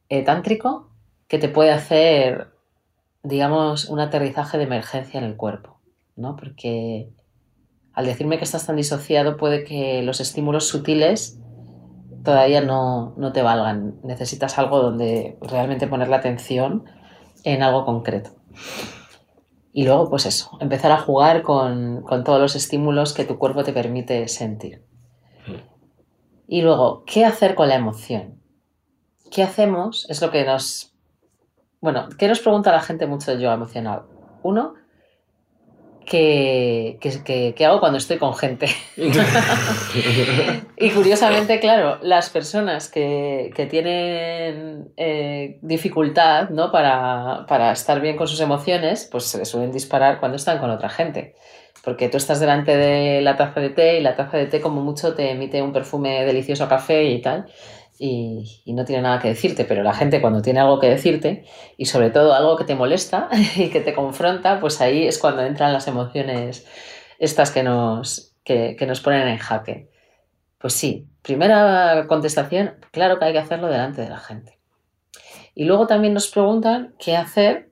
eh, 0.09 0.23
tántrico 0.23 0.89
que 1.27 1.39
te 1.39 1.49
puede 1.49 1.71
hacer, 1.71 2.51
digamos, 3.23 3.85
un 3.85 3.99
aterrizaje 3.99 4.57
de 4.57 4.65
emergencia 4.65 5.17
en 5.17 5.23
el 5.23 5.35
cuerpo. 5.37 5.77
¿no? 6.17 6.35
Porque 6.35 7.09
al 7.93 8.05
decirme 8.05 8.37
que 8.37 8.43
estás 8.43 8.65
tan 8.65 8.75
disociado 8.75 9.37
puede 9.37 9.63
que 9.63 10.01
los 10.01 10.19
estímulos 10.19 10.67
sutiles 10.67 11.39
todavía 12.23 12.59
no, 12.61 13.13
te 13.33 13.41
valgan. 13.41 13.99
Necesitas 14.03 14.57
algo 14.57 14.81
donde 14.81 15.37
realmente 15.41 15.87
poner 15.87 16.09
la 16.09 16.17
atención 16.17 16.83
en 17.45 17.63
algo 17.63 17.85
concreto. 17.85 18.31
Y 19.71 19.85
luego, 19.85 20.09
pues 20.09 20.25
eso, 20.25 20.57
empezar 20.59 20.91
a 20.91 20.97
jugar 20.97 21.43
con, 21.43 22.01
con 22.01 22.23
todos 22.23 22.41
los 22.41 22.55
estímulos 22.55 23.13
que 23.13 23.23
tu 23.23 23.37
cuerpo 23.37 23.63
te 23.63 23.73
permite 23.73 24.27
sentir. 24.27 24.83
Y 26.47 26.61
luego, 26.61 27.03
¿qué 27.05 27.25
hacer 27.25 27.55
con 27.55 27.67
la 27.67 27.75
emoción? 27.75 28.41
¿Qué 29.31 29.43
hacemos? 29.43 30.05
Es 30.09 30.21
lo 30.21 30.31
que 30.31 30.45
nos... 30.45 30.93
Bueno, 31.81 32.07
¿qué 32.17 32.27
nos 32.27 32.39
pregunta 32.39 32.71
la 32.71 32.81
gente 32.81 33.05
mucho 33.05 33.31
de 33.31 33.41
yoga 33.41 33.55
emocional? 33.55 34.03
Uno, 34.43 34.75
que, 36.07 37.55
hago 37.65 37.79
cuando 37.79 37.97
estoy 37.97 38.17
con 38.17 38.33
gente. 38.33 38.67
y 40.77 40.91
curiosamente, 40.91 41.59
claro, 41.59 41.99
las 42.01 42.29
personas 42.29 42.89
que, 42.89 43.51
tienen 43.69 44.93
eh, 44.95 45.59
dificultad 45.61 46.49
¿no? 46.49 46.71
para, 46.71 47.45
para, 47.47 47.73
estar 47.73 47.99
bien 47.99 48.15
con 48.15 48.27
sus 48.27 48.39
emociones, 48.39 49.07
pues 49.11 49.25
se 49.25 49.43
suelen 49.45 49.71
disparar 49.71 50.19
cuando 50.19 50.37
están 50.37 50.59
con 50.59 50.69
otra 50.69 50.89
gente. 50.89 51.35
Porque 51.83 52.09
tú 52.09 52.17
estás 52.17 52.39
delante 52.39 52.75
de 52.75 53.21
la 53.21 53.35
taza 53.35 53.59
de 53.59 53.69
té 53.69 53.99
y 53.99 54.01
la 54.01 54.15
taza 54.15 54.37
de 54.37 54.47
té 54.47 54.59
como 54.61 54.81
mucho 54.81 55.13
te 55.13 55.31
emite 55.31 55.61
un 55.61 55.71
perfume 55.71 56.25
delicioso 56.25 56.65
a 56.65 56.69
café 56.69 57.05
y 57.05 57.21
tal 57.21 57.47
y, 57.99 58.73
no 58.73 58.85
tiene 58.85 59.01
nada 59.01 59.19
que 59.19 59.29
decirte, 59.29 59.65
pero 59.65 59.83
la 59.83 59.93
gente 59.93 60.21
cuando 60.21 60.41
tiene 60.41 60.59
algo 60.59 60.79
que 60.79 60.89
decirte 60.89 61.45
y 61.77 61.85
sobre 61.85 62.11
todo 62.11 62.33
algo 62.33 62.55
que 62.55 62.63
te 62.63 62.75
molesta 62.75 63.29
y 63.55 63.69
que 63.69 63.81
te 63.81 63.93
confronta, 63.93 64.59
pues 64.59 64.81
ahí 64.81 65.07
es 65.07 65.17
cuando 65.17 65.41
entran 65.43 65.73
las 65.73 65.87
emociones 65.87 66.67
estas 67.19 67.51
que 67.51 67.63
nos, 67.63 68.35
que, 68.43 68.77
nos 68.87 69.01
ponen 69.01 69.27
en 69.27 69.37
jaque. 69.37 69.89
Pues 70.59 70.73
sí, 70.73 71.07
primera 71.21 72.05
contestación, 72.07 72.75
claro 72.91 73.19
que 73.19 73.25
hay 73.25 73.33
que 73.33 73.39
hacerlo 73.39 73.67
delante 73.67 74.01
de 74.01 74.09
la 74.09 74.19
gente. 74.19 74.59
Y 75.55 75.65
luego 75.65 75.87
también 75.87 76.13
nos 76.13 76.27
preguntan 76.27 76.93
qué 76.99 77.15
hacer 77.17 77.71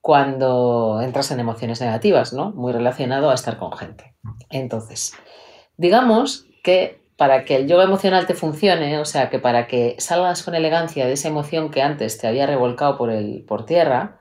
cuando 0.00 1.00
entras 1.02 1.30
en 1.30 1.40
emociones 1.40 1.80
negativas, 1.80 2.32
¿no? 2.32 2.50
Muy 2.52 2.72
relacionado 2.72 3.30
a 3.30 3.34
estar 3.34 3.58
con 3.58 3.72
gente. 3.72 4.14
Entonces, 4.50 5.14
digamos 5.76 6.46
que 6.62 7.02
para 7.16 7.44
que 7.44 7.56
el 7.56 7.66
yoga 7.66 7.82
emocional 7.82 8.26
te 8.26 8.34
funcione, 8.34 8.98
o 8.98 9.04
sea, 9.04 9.28
que 9.28 9.40
para 9.40 9.66
que 9.66 9.96
salgas 9.98 10.44
con 10.44 10.54
elegancia 10.54 11.04
de 11.04 11.14
esa 11.14 11.26
emoción 11.26 11.70
que 11.70 11.82
antes 11.82 12.16
te 12.16 12.28
había 12.28 12.46
revolcado 12.46 12.96
por, 12.96 13.10
el, 13.10 13.44
por 13.44 13.66
tierra 13.66 14.20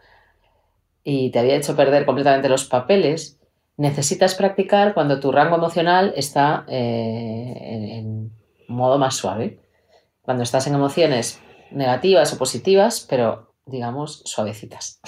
y 1.03 1.29
te 1.29 1.38
había 1.38 1.55
hecho 1.55 1.75
perder 1.75 2.05
completamente 2.05 2.50
los 2.50 2.65
papeles, 2.65 3.39
necesitas 3.77 4.34
practicar 4.34 4.96
cuando 4.96 5.19
tu 5.19 5.31
rango 5.31 5.55
emocional 5.55 6.12
está 6.15 6.65
eh, 6.67 8.00
en, 8.00 8.31
modo 8.67 8.98
más 8.98 9.15
suave. 9.15 9.62
Cuando 10.24 10.43
estás 10.43 10.67
en 10.67 10.74
emociones 10.74 11.39
negativas 11.72 12.34
o 12.34 12.38
positivas, 12.38 13.05
pero 13.07 13.53
digamos 13.65 14.24
suavecitas. 14.25 15.00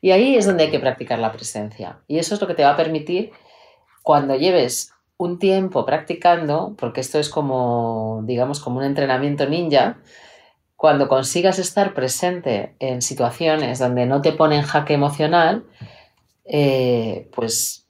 Y 0.00 0.12
ahí 0.12 0.36
es 0.36 0.46
donde 0.46 0.64
hay 0.64 0.70
que 0.70 0.80
practicar 0.80 1.18
la 1.18 1.32
presencia. 1.32 2.00
Y 2.08 2.18
eso 2.18 2.34
es 2.34 2.40
lo 2.40 2.46
que 2.46 2.54
te 2.54 2.64
va 2.64 2.70
a 2.70 2.76
permitir 2.76 3.32
cuando 4.02 4.34
lleves 4.34 4.92
un 5.18 5.38
tiempo 5.38 5.84
practicando, 5.84 6.74
porque 6.78 7.02
esto 7.02 7.18
es 7.18 7.28
como, 7.28 8.22
digamos, 8.24 8.60
como 8.60 8.78
un 8.78 8.84
entrenamiento 8.84 9.46
ninja, 9.46 9.98
cuando 10.76 11.08
consigas 11.08 11.58
estar 11.58 11.92
presente 11.92 12.74
en 12.78 13.02
situaciones 13.02 13.78
donde 13.78 14.06
no 14.06 14.22
te 14.22 14.32
ponen 14.32 14.62
jaque 14.62 14.94
emocional, 14.94 15.66
eh, 16.46 17.28
pues 17.34 17.86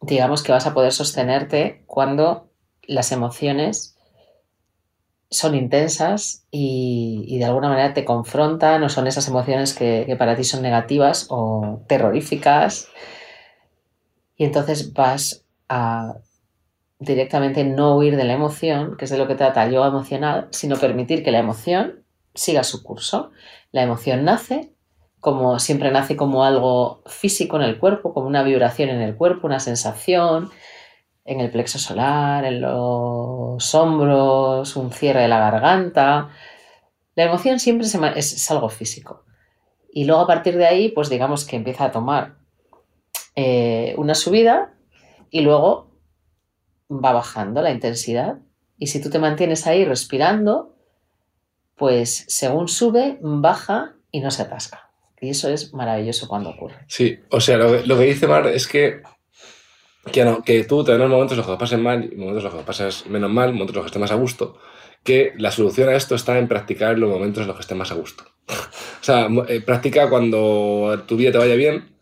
digamos 0.00 0.42
que 0.42 0.52
vas 0.52 0.66
a 0.66 0.72
poder 0.72 0.92
sostenerte 0.92 1.82
cuando 1.86 2.48
las 2.84 3.12
emociones 3.12 3.95
son 5.36 5.54
intensas 5.54 6.46
y, 6.50 7.38
de 7.38 7.44
alguna 7.44 7.68
manera 7.68 7.94
te 7.94 8.04
confrontan 8.04 8.82
o 8.82 8.88
son 8.88 9.06
esas 9.06 9.28
emociones 9.28 9.74
que, 9.74 10.14
para 10.18 10.36
ti 10.36 10.44
son 10.44 10.62
negativas 10.62 11.26
o 11.30 11.82
terroríficas. 11.86 12.88
Y 14.36 14.44
entonces 14.44 14.92
vas 14.92 15.44
a 15.68 16.16
directamente 16.98 17.64
no 17.64 17.96
huir 17.96 18.16
de 18.16 18.24
la 18.24 18.32
emoción, 18.32 18.96
que 18.96 19.04
es 19.04 19.10
de 19.10 19.18
lo 19.18 19.28
que 19.28 19.34
trata 19.34 19.64
el 19.64 19.72
yoga 19.72 19.88
emocional, 19.88 20.48
sino 20.50 20.76
permitir 20.76 21.22
que 21.22 21.30
la 21.30 21.38
emoción 21.38 22.04
siga 22.34 22.64
su 22.64 22.82
curso. 22.82 23.30
La 23.72 23.82
emoción 23.82 24.24
nace, 24.24 24.72
como 25.20 25.58
siempre 25.58 25.90
nace 25.90 26.16
como 26.16 26.44
algo 26.44 27.02
físico 27.06 27.56
en 27.56 27.62
el 27.62 27.78
cuerpo, 27.78 28.14
como 28.14 28.26
una 28.26 28.42
vibración 28.42 28.88
en 28.88 29.02
el 29.02 29.16
cuerpo, 29.16 29.46
una 29.46 29.60
sensación 29.60 30.50
en 31.26 31.40
el 31.40 31.50
plexo 31.50 31.78
solar, 31.78 32.44
en 32.44 32.60
los 32.60 33.74
hombros, 33.74 34.76
un 34.76 34.92
cierre 34.92 35.22
de 35.22 35.28
la 35.28 35.40
garganta. 35.40 36.30
La 37.14 37.24
emoción 37.24 37.58
siempre 37.58 37.86
es, 37.86 38.50
algo 38.50 38.68
físico. 38.68 39.24
Y 39.92 40.04
luego 40.04 40.22
a 40.22 40.26
partir 40.26 40.56
de 40.56 40.66
ahí, 40.66 40.90
pues 40.90 41.08
digamos 41.08 41.44
que 41.44 41.56
empieza 41.56 41.86
a 41.86 41.90
tomar 41.90 42.36
eh, 43.34 43.94
una 43.98 44.14
subida 44.14 44.74
y 45.30 45.40
luego 45.40 45.90
va 46.90 47.12
bajando 47.12 47.60
la 47.62 47.72
intensidad. 47.72 48.38
Y 48.78 48.88
si 48.88 49.00
tú 49.00 49.10
te 49.10 49.18
mantienes 49.18 49.66
ahí 49.66 49.84
respirando, 49.84 50.76
pues 51.74 52.24
según 52.28 52.68
sube, 52.68 53.18
baja 53.20 53.96
y 54.10 54.20
no 54.20 54.30
se 54.30 54.42
atasca. 54.42 54.90
Y 55.20 55.30
eso 55.30 55.48
es 55.48 55.72
maravilloso 55.72 56.28
cuando 56.28 56.50
ocurre. 56.50 56.84
Sí, 56.88 57.18
o 57.30 57.40
sea, 57.40 57.56
lo, 57.56 57.98
que 57.98 58.04
dice 58.04 58.26
Mar 58.26 58.46
es 58.48 58.68
que, 58.68 59.02
que, 60.12 60.24
no, 60.24 60.42
que 60.42 60.64
tú 60.64 60.84
tendrás 60.84 61.10
momentos 61.10 61.32
en 61.32 61.38
los 61.38 61.46
que 61.46 61.52
lo 61.52 61.58
pases 61.58 61.78
mal, 61.78 62.10
momentos 62.16 62.38
en 62.38 62.44
los 62.44 62.52
que 62.52 62.60
lo 62.60 62.66
pasas 62.66 63.06
menos 63.06 63.30
mal, 63.30 63.52
momentos 63.52 63.74
en 63.74 63.76
los 63.76 63.84
que 63.84 63.88
estés 63.88 64.00
más 64.00 64.12
a 64.12 64.16
gusto, 64.16 64.58
que 65.02 65.32
la 65.38 65.50
solución 65.50 65.88
a 65.88 65.94
esto 65.94 66.14
está 66.14 66.38
en 66.38 66.48
practicar 66.48 66.98
los 66.98 67.10
momentos 67.10 67.42
en 67.42 67.46
los 67.48 67.56
que 67.56 67.62
estés 67.62 67.76
más 67.76 67.92
a 67.92 67.94
gusto. 67.94 68.24
o 68.48 69.04
sea, 69.04 69.28
eh, 69.48 69.60
practica 69.60 70.10
cuando 70.10 71.02
tu 71.06 71.16
vida 71.16 71.32
te 71.32 71.38
vaya 71.38 71.54
bien. 71.54 71.96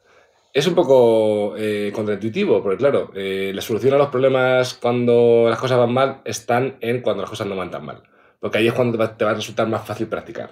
Es 0.52 0.68
un 0.68 0.74
poco 0.76 1.54
eh, 1.56 1.90
contraintuitivo, 1.92 2.62
porque 2.62 2.78
claro, 2.78 3.10
eh, 3.14 3.50
la 3.52 3.60
solución 3.60 3.94
a 3.94 3.98
los 3.98 4.08
problemas 4.08 4.74
cuando 4.74 5.46
las 5.48 5.58
cosas 5.58 5.78
van 5.78 5.92
mal 5.92 6.20
están 6.24 6.76
en 6.80 7.02
cuando 7.02 7.22
las 7.22 7.30
cosas 7.30 7.48
no 7.48 7.56
van 7.56 7.72
tan 7.72 7.84
mal. 7.84 8.02
Porque 8.38 8.58
ahí 8.58 8.68
es 8.68 8.72
cuando 8.72 8.96
te 9.16 9.24
va, 9.24 9.30
a 9.32 9.34
resultar 9.34 9.66
más 9.66 9.84
fácil 9.84 10.06
practicar. 10.06 10.50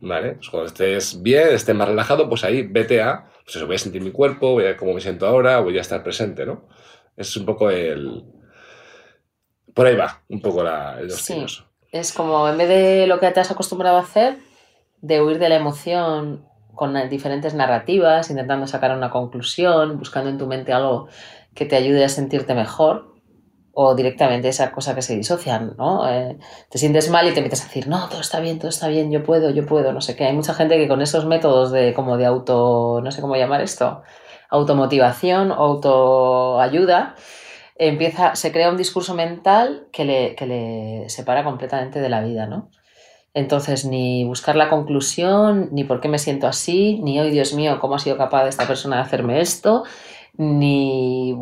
¿Vale? 0.00 0.32
Pues 0.32 0.50
cuando 0.50 0.66
estés 0.66 1.22
bien, 1.22 1.48
estés 1.48 1.74
más 1.74 1.88
relajado, 1.88 2.28
pues 2.28 2.44
ahí 2.44 2.62
vete 2.62 3.00
a, 3.00 3.30
pues 3.44 3.56
eso, 3.56 3.66
voy 3.66 3.76
a 3.76 3.78
sentir 3.78 4.02
mi 4.02 4.10
cuerpo, 4.10 4.52
voy 4.52 4.66
a 4.66 4.76
cómo 4.76 4.92
me 4.92 5.00
siento 5.00 5.26
ahora, 5.26 5.60
voy 5.60 5.78
a 5.78 5.80
estar 5.80 6.02
presente, 6.02 6.44
¿no? 6.44 6.68
Es 7.16 7.36
un 7.36 7.46
poco 7.46 7.70
el... 7.70 8.24
Por 9.72 9.86
ahí 9.86 9.96
va, 9.96 10.22
un 10.28 10.40
poco 10.40 10.62
la, 10.62 11.00
el 11.00 11.10
sí. 11.10 11.44
Es 11.90 12.12
como 12.12 12.48
en 12.48 12.58
vez 12.58 12.68
de 12.68 13.06
lo 13.06 13.18
que 13.20 13.30
te 13.30 13.40
has 13.40 13.50
acostumbrado 13.50 13.96
a 13.96 14.00
hacer, 14.00 14.36
de 15.00 15.22
huir 15.22 15.38
de 15.38 15.48
la 15.48 15.56
emoción 15.56 16.44
con 16.74 17.08
diferentes 17.08 17.54
narrativas, 17.54 18.30
intentando 18.30 18.66
sacar 18.66 18.96
una 18.96 19.10
conclusión, 19.10 19.98
buscando 19.98 20.30
en 20.30 20.38
tu 20.38 20.46
mente 20.46 20.72
algo 20.72 21.08
que 21.54 21.66
te 21.66 21.76
ayude 21.76 22.04
a 22.04 22.08
sentirte 22.08 22.54
mejor, 22.54 23.13
o 23.74 23.94
directamente 23.94 24.48
esa 24.48 24.70
cosa 24.72 24.94
que 24.94 25.02
se 25.02 25.16
disocian, 25.16 25.74
¿no? 25.76 26.08
Eh, 26.08 26.38
te 26.70 26.78
sientes 26.78 27.10
mal 27.10 27.28
y 27.28 27.34
te 27.34 27.42
metes 27.42 27.62
a 27.62 27.64
decir, 27.64 27.88
no, 27.88 28.08
todo 28.08 28.20
está 28.20 28.40
bien, 28.40 28.58
todo 28.58 28.68
está 28.68 28.88
bien, 28.88 29.10
yo 29.10 29.24
puedo, 29.24 29.50
yo 29.50 29.66
puedo, 29.66 29.92
no 29.92 30.00
sé 30.00 30.16
qué. 30.16 30.26
Hay 30.26 30.32
mucha 30.32 30.54
gente 30.54 30.76
que 30.76 30.88
con 30.88 31.02
esos 31.02 31.26
métodos 31.26 31.72
de 31.72 31.92
como 31.92 32.16
de 32.16 32.26
auto, 32.26 33.00
no 33.02 33.10
sé 33.10 33.20
cómo 33.20 33.36
llamar 33.36 33.60
esto, 33.60 34.02
automotivación, 34.48 35.50
autoayuda, 35.52 37.16
empieza, 37.76 38.36
se 38.36 38.52
crea 38.52 38.70
un 38.70 38.76
discurso 38.76 39.14
mental 39.14 39.88
que 39.92 40.04
le, 40.04 40.34
que 40.36 40.46
le 40.46 41.08
separa 41.08 41.44
completamente 41.44 42.00
de 42.00 42.08
la 42.08 42.22
vida, 42.22 42.46
¿no? 42.46 42.70
Entonces, 43.34 43.84
ni 43.84 44.24
buscar 44.24 44.54
la 44.54 44.70
conclusión, 44.70 45.70
ni 45.72 45.82
por 45.82 46.00
qué 46.00 46.08
me 46.08 46.18
siento 46.20 46.46
así, 46.46 47.00
ni, 47.02 47.18
hoy 47.18 47.32
Dios 47.32 47.52
mío, 47.52 47.80
cómo 47.80 47.96
ha 47.96 47.98
sido 47.98 48.16
capaz 48.16 48.46
esta 48.46 48.68
persona 48.68 48.96
de 48.96 49.02
hacerme 49.02 49.40
esto, 49.40 49.82
ni 50.36 51.36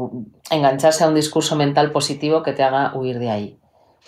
engancharse 0.51 1.05
a 1.05 1.09
un 1.09 1.15
discurso 1.15 1.57
mental 1.57 1.93
positivo 1.93 2.43
que 2.43 2.53
te 2.53 2.63
haga 2.63 2.93
huir 2.95 3.19
de 3.19 3.31
ahí. 3.31 3.59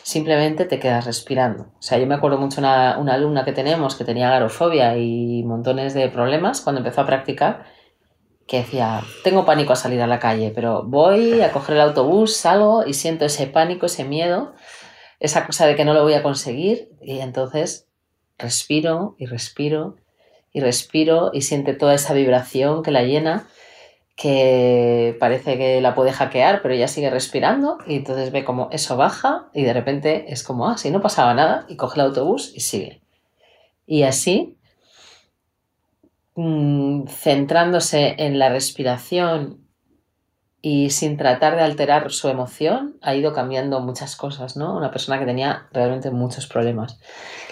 Simplemente 0.03 0.67
te 0.67 0.79
quedas 0.79 1.07
respirando. 1.07 1.65
O 1.79 1.83
sea, 1.83 1.99
yo 1.99 2.07
me 2.07 2.15
acuerdo 2.15 2.39
mucho 2.39 2.61
una, 2.61 2.99
una 2.99 3.15
alumna 3.15 3.45
que 3.45 3.53
tenemos 3.53 3.95
que 3.95 4.05
tenía 4.05 4.29
garofobia 4.29 4.97
y 4.99 5.43
montones 5.45 5.95
de 5.95 6.09
problemas 6.09 6.61
cuando 6.61 6.81
empezó 6.81 7.01
a 7.01 7.07
practicar, 7.07 7.65
que 8.47 8.59
decía, 8.59 9.03
tengo 9.23 9.47
pánico 9.47 9.73
a 9.73 9.77
salir 9.77 10.03
a 10.03 10.07
la 10.07 10.19
calle, 10.19 10.53
pero 10.55 10.83
voy 10.83 11.41
a 11.41 11.53
coger 11.53 11.77
el 11.77 11.81
autobús, 11.81 12.37
salgo 12.37 12.85
y 12.87 12.93
siento 12.93 13.25
ese 13.25 13.47
pánico, 13.47 13.87
ese 13.87 14.05
miedo, 14.05 14.55
esa 15.21 15.47
cosa 15.47 15.67
de 15.67 15.77
que 15.77 15.87
no 15.87 15.95
lo 15.95 16.03
voy 16.03 16.15
a 16.15 16.23
conseguir 16.23 16.91
y 17.01 17.21
entonces 17.21 17.89
respiro 18.37 19.17
y 19.19 19.27
respiro 19.27 19.97
y 20.53 20.61
respiro 20.61 21.31
y 21.33 21.43
siente 21.43 21.73
toda 21.73 21.95
esa 21.95 22.13
vibración 22.13 22.83
que 22.83 22.91
la 22.91 23.03
llena 23.03 23.49
que 24.17 25.17
parece 25.19 25.59
que 25.59 25.81
la 25.81 25.95
puede 25.95 26.13
hackear, 26.13 26.63
pero 26.63 26.75
ella 26.75 26.89
sigue 26.89 27.11
respirando 27.11 27.79
y 27.87 27.97
entonces 27.97 28.31
ve 28.31 28.45
como 28.45 28.69
eso 28.71 28.97
baja 28.97 29.49
y 29.53 29.65
de 29.65 29.73
repente 29.73 30.33
es 30.33 30.43
como, 30.45 30.69
ah, 30.69 30.79
si 30.79 30.91
no 30.91 31.03
pasaba 31.03 31.35
nada 31.35 31.67
y 31.69 31.77
coge 31.77 32.01
el 32.01 32.07
autobús 32.07 32.53
y 32.55 32.61
sigue. 32.61 33.03
Y 33.87 34.05
así, 34.05 34.57
mm, 36.37 37.07
centrándose 37.09 38.15
en 38.19 38.39
la 38.39 38.49
respiración 38.51 39.65
y 40.63 40.91
sin 40.91 41.17
tratar 41.17 41.57
de 41.57 41.63
alterar 41.63 42.11
su 42.11 42.29
emoción, 42.29 42.97
ha 43.03 43.15
ido 43.15 43.35
cambiando 43.35 43.81
muchas 43.81 44.17
cosas, 44.17 44.57
¿no? 44.57 44.77
Una 44.77 44.91
persona 44.91 45.19
que 45.19 45.27
tenía 45.27 45.69
realmente 45.73 46.11
muchos 46.11 46.47
problemas. 46.47 46.99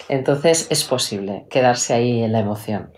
Entonces 0.09 0.67
es 0.71 0.83
posible 0.83 1.45
quedarse 1.49 1.93
ahí 1.93 2.23
en 2.23 2.31
la 2.31 2.39
emoción. 2.39 2.91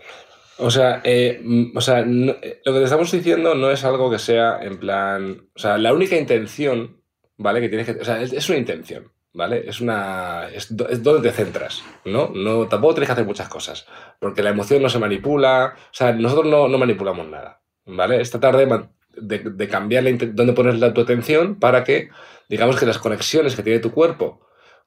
O 0.57 0.71
sea, 0.71 1.01
eh, 1.03 1.43
o 1.75 1.81
sea 1.81 1.99
eh, 1.99 2.61
lo 2.63 2.73
que 2.73 2.79
te 2.79 2.83
estamos 2.83 3.11
diciendo 3.11 3.55
no 3.55 3.71
es 3.71 3.83
algo 3.83 4.09
que 4.09 4.19
sea 4.19 4.59
en 4.61 4.77
plan. 4.77 5.49
O 5.55 5.59
sea, 5.59 5.77
la 5.77 5.93
única 5.93 6.15
intención, 6.15 7.01
¿vale? 7.37 7.61
Que 7.61 7.69
tienes 7.69 7.85
que. 7.85 8.01
O 8.01 8.05
sea, 8.05 8.21
es, 8.21 8.49
una 8.49 8.57
intención, 8.57 9.11
¿vale? 9.33 9.63
Es 9.67 9.81
una. 9.81 10.47
Es, 10.53 10.75
donde 10.75 11.29
te 11.29 11.35
centras, 11.35 11.83
¿no? 12.05 12.31
no 12.33 12.67
Tampoco 12.67 12.95
tienes 12.95 13.09
que 13.09 13.13
hacer 13.13 13.25
muchas 13.25 13.49
cosas. 13.49 13.85
Porque 14.19 14.43
la 14.43 14.51
emoción 14.51 14.81
no 14.81 14.89
se 14.89 14.99
manipula. 14.99 15.75
O 15.75 15.93
sea, 15.93 16.13
nosotros 16.13 16.47
no, 16.47 16.67
no 16.69 16.77
manipulamos 16.77 17.27
nada, 17.27 17.61
¿vale? 17.85 18.21
Esta 18.21 18.39
tarde 18.39 18.67
de, 19.17 19.39
de 19.39 19.67
cambiar 19.67 20.03
la, 20.03 20.11
dónde 20.11 20.53
pones 20.53 20.79
la, 20.79 20.93
tu 20.93 21.01
atención 21.01 21.55
para 21.59 21.83
que, 21.83 22.09
digamos 22.47 22.79
que 22.79 22.85
las 22.85 22.97
conexiones 22.97 23.55
que 23.55 23.63
tiene 23.63 23.79
tu 23.79 23.91
cuerpo 23.91 24.44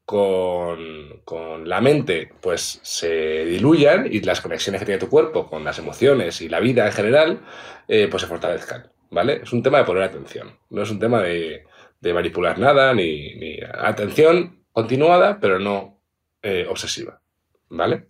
con, 0.08 1.68
la 1.68 1.82
mente 1.82 2.30
pues 2.40 2.80
se 2.82 3.44
diluyan 3.44 4.08
y 4.10 4.22
las 4.22 4.40
conexiones 4.40 4.80
que 4.80 4.86
tiene 4.86 4.98
tu 4.98 5.10
cuerpo 5.10 5.46
con 5.46 5.62
las 5.64 5.78
emociones 5.78 6.40
y 6.40 6.48
la 6.48 6.60
vida 6.60 6.86
en 6.86 6.92
general 6.92 7.40
eh, 7.88 8.08
pues 8.10 8.22
se 8.22 8.26
fortalezcan, 8.26 8.90
¿vale? 9.10 9.40
Es 9.42 9.52
un 9.52 9.62
tema 9.62 9.76
de 9.76 9.84
poner 9.84 10.04
atención, 10.04 10.56
no 10.70 10.82
es 10.82 10.90
un 10.90 10.98
tema 10.98 11.20
de, 11.20 11.66
manipular 12.00 12.58
nada 12.58 12.94
ni, 12.94 13.60
atención 13.78 14.64
continuada 14.72 15.40
pero 15.40 15.58
no 15.58 16.00
eh, 16.40 16.66
obsesiva, 16.66 17.20
¿vale? 17.68 18.06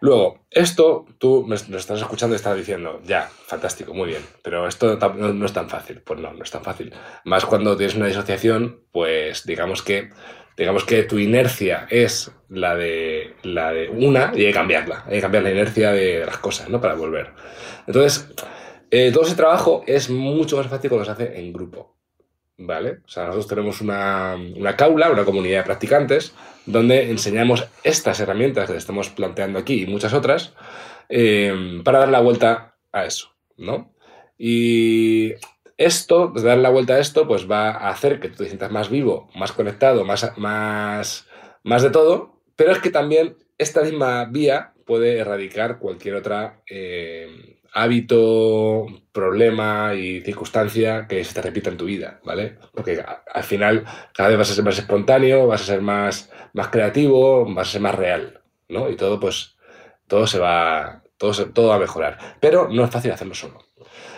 Luego, 0.00 0.46
esto 0.52 1.04
tú 1.18 1.44
me, 1.48 1.56
estás 1.56 2.00
escuchando 2.00 2.36
y 2.36 2.36
estás 2.36 2.56
diciendo, 2.56 3.00
ya, 3.02 3.28
fantástico, 3.28 3.92
muy 3.92 4.10
bien, 4.10 4.22
pero 4.44 4.68
esto 4.68 4.96
no, 4.96 5.32
no 5.32 5.46
es 5.46 5.52
tan 5.52 5.68
fácil. 5.68 6.00
Pues 6.02 6.20
no, 6.20 6.32
no 6.32 6.44
es 6.44 6.50
tan 6.50 6.62
fácil. 6.62 6.92
Más 7.24 7.46
cuando 7.46 7.76
tienes 7.76 7.96
una 7.96 8.06
disociación, 8.06 8.82
pues 8.92 9.46
digamos 9.46 9.82
que 9.82 10.10
digamos 10.56 10.84
que 10.84 11.02
tu 11.02 11.18
inercia 11.18 11.86
es 11.90 12.30
la 12.48 12.76
de, 12.76 13.34
la 13.42 13.72
de 13.72 13.88
una 13.88 14.32
y 14.34 14.40
hay 14.40 14.46
que 14.46 14.52
cambiarla, 14.52 15.04
hay 15.06 15.16
que 15.16 15.20
cambiar 15.20 15.44
la 15.44 15.50
inercia 15.50 15.92
de 15.92 16.24
las 16.24 16.38
cosas, 16.38 16.68
¿no? 16.68 16.80
Para 16.80 16.94
volver. 16.94 17.30
Entonces, 17.86 18.28
eh, 18.90 19.10
todo 19.12 19.24
ese 19.24 19.34
trabajo 19.34 19.82
es 19.86 20.10
mucho 20.10 20.56
más 20.56 20.68
fácil 20.68 20.90
cuando 20.90 21.04
se 21.04 21.10
hace 21.10 21.38
en 21.38 21.52
grupo, 21.52 21.96
¿vale? 22.58 23.00
O 23.04 23.08
sea, 23.08 23.24
nosotros 23.24 23.48
tenemos 23.48 23.80
una, 23.80 24.36
una 24.56 24.76
caula, 24.76 25.10
una 25.10 25.24
comunidad 25.24 25.60
de 25.60 25.64
practicantes, 25.64 26.34
donde 26.66 27.10
enseñamos 27.10 27.66
estas 27.82 28.20
herramientas 28.20 28.70
que 28.70 28.76
estamos 28.76 29.10
planteando 29.10 29.58
aquí 29.58 29.82
y 29.82 29.86
muchas 29.86 30.14
otras, 30.14 30.54
eh, 31.08 31.80
para 31.84 32.00
dar 32.00 32.08
la 32.08 32.20
vuelta 32.20 32.76
a 32.92 33.04
eso, 33.04 33.34
¿no? 33.56 33.92
Y 34.38 35.32
esto, 35.76 36.32
dar 36.34 36.58
la 36.58 36.70
vuelta 36.70 36.94
a 36.94 37.00
esto, 37.00 37.26
pues 37.26 37.50
va 37.50 37.70
a 37.70 37.90
hacer 37.90 38.20
que 38.20 38.28
tú 38.28 38.36
te 38.36 38.46
sientas 38.46 38.70
más 38.70 38.90
vivo, 38.90 39.28
más 39.34 39.52
conectado, 39.52 40.04
más, 40.04 40.32
más, 40.36 41.26
más 41.62 41.82
de 41.82 41.90
todo, 41.90 42.40
pero 42.56 42.72
es 42.72 42.78
que 42.78 42.90
también 42.90 43.36
esta 43.58 43.82
misma 43.82 44.24
vía 44.26 44.72
puede 44.86 45.18
erradicar 45.18 45.78
cualquier 45.78 46.16
otra 46.16 46.62
eh, 46.68 47.54
hábito, 47.72 48.86
problema 49.12 49.94
y 49.94 50.20
circunstancia 50.20 51.06
que 51.08 51.24
se 51.24 51.34
te 51.34 51.42
repita 51.42 51.70
en 51.70 51.76
tu 51.76 51.86
vida, 51.86 52.20
¿vale? 52.24 52.56
Porque 52.72 53.04
al 53.32 53.42
final 53.42 53.84
cada 54.14 54.28
vez 54.28 54.38
vas 54.38 54.50
a 54.50 54.54
ser 54.54 54.64
más 54.64 54.78
espontáneo, 54.78 55.46
vas 55.46 55.62
a 55.62 55.66
ser 55.66 55.80
más, 55.82 56.30
más 56.52 56.68
creativo, 56.68 57.44
vas 57.52 57.68
a 57.68 57.72
ser 57.72 57.80
más 57.80 57.94
real, 57.94 58.42
¿no? 58.68 58.88
Y 58.88 58.96
todo, 58.96 59.18
pues, 59.18 59.56
todo 60.06 60.26
se 60.26 60.38
va, 60.38 61.02
todo, 61.16 61.32
todo 61.52 61.68
va 61.68 61.76
a 61.76 61.80
mejorar. 61.80 62.18
Pero 62.40 62.68
no 62.68 62.84
es 62.84 62.90
fácil 62.90 63.10
hacerlo 63.10 63.34
solo. 63.34 63.58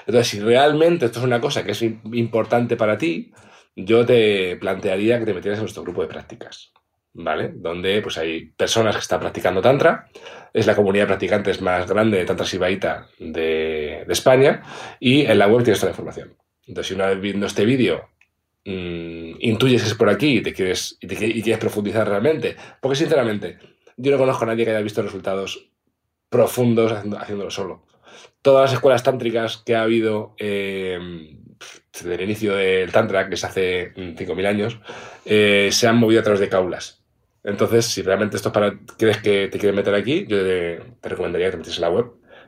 Entonces, 0.06 0.28
si 0.28 0.40
realmente 0.40 1.06
esto 1.06 1.18
es 1.18 1.24
una 1.24 1.40
cosa 1.40 1.64
que 1.64 1.72
es 1.72 1.82
importante 1.82 2.76
para 2.76 2.96
ti, 2.96 3.32
yo 3.74 4.06
te 4.06 4.56
plantearía 4.56 5.18
que 5.18 5.26
te 5.26 5.34
metieras 5.34 5.58
en 5.58 5.64
nuestro 5.64 5.82
grupo 5.82 6.02
de 6.02 6.08
prácticas, 6.08 6.72
¿vale? 7.12 7.50
Donde 7.54 8.00
pues 8.02 8.16
hay 8.16 8.46
personas 8.46 8.94
que 8.94 9.00
están 9.00 9.20
practicando 9.20 9.60
Tantra, 9.60 10.08
es 10.52 10.66
la 10.66 10.76
comunidad 10.76 11.04
de 11.04 11.08
practicantes 11.08 11.60
más 11.60 11.88
grande 11.88 12.18
de 12.18 12.24
Tantra 12.24 12.46
Sibaita 12.46 13.08
de, 13.18 14.06
España, 14.08 14.62
y 15.00 15.26
en 15.26 15.38
la 15.38 15.48
web 15.48 15.64
tienes 15.64 15.80
toda 15.80 15.90
la 15.90 15.94
información. 15.94 16.34
Entonces, 16.66 16.88
si 16.88 16.94
una 16.94 17.08
vez 17.08 17.20
viendo 17.20 17.46
este 17.46 17.64
vídeo 17.64 18.08
mmm, 18.64 19.34
intuyes 19.40 19.82
que 19.82 19.88
es 19.88 19.94
por 19.94 20.08
aquí 20.08 20.38
y, 20.38 20.42
te 20.42 20.54
quieres, 20.54 20.98
y, 21.00 21.08
quieres 21.08 21.58
profundizar 21.58 22.08
realmente, 22.08 22.56
porque 22.80 22.96
sinceramente, 22.96 23.58
yo 23.96 24.12
no 24.12 24.18
conozco 24.18 24.44
a 24.44 24.46
nadie 24.46 24.64
que 24.64 24.70
haya 24.70 24.80
visto 24.80 25.02
resultados 25.02 25.68
profundos 26.30 26.92
haciéndolo 26.92 27.50
solo 27.50 27.85
todas 28.46 28.70
las 28.70 28.74
escuelas 28.74 29.02
tántricas 29.02 29.56
que 29.56 29.74
ha 29.74 29.82
habido 29.82 30.36
eh, 30.38 31.00
desde 31.92 32.14
el 32.14 32.20
inicio 32.20 32.54
del 32.54 32.92
Tantra, 32.92 33.28
que 33.28 33.36
se 33.36 33.44
hace 33.44 33.92
5.000 33.92 34.46
años, 34.46 34.78
eh, 35.24 35.70
se 35.72 35.88
han 35.88 35.96
movido 35.96 36.20
a 36.20 36.22
través 36.22 36.38
de 36.38 36.48
caulas. 36.48 37.02
Entonces, 37.42 37.86
si 37.86 38.02
realmente 38.02 38.36
esto 38.36 38.50
es 38.50 38.52
para, 38.52 38.78
crees 38.96 39.18
que 39.18 39.48
te 39.48 39.58
quieres 39.58 39.74
meter 39.74 39.96
aquí, 39.96 40.26
yo 40.28 40.44
te, 40.44 40.80
recomendaría 41.02 41.48
que 41.48 41.50
te 41.50 41.56
metieses 41.56 41.78
en 41.78 41.82
la 41.82 41.90
web 41.90 42.06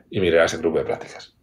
y 0.09 0.21
miraras 0.21 0.53
el 0.53 0.61
grupo 0.61 0.77
de 0.77 0.85
prácticas. 0.85 1.35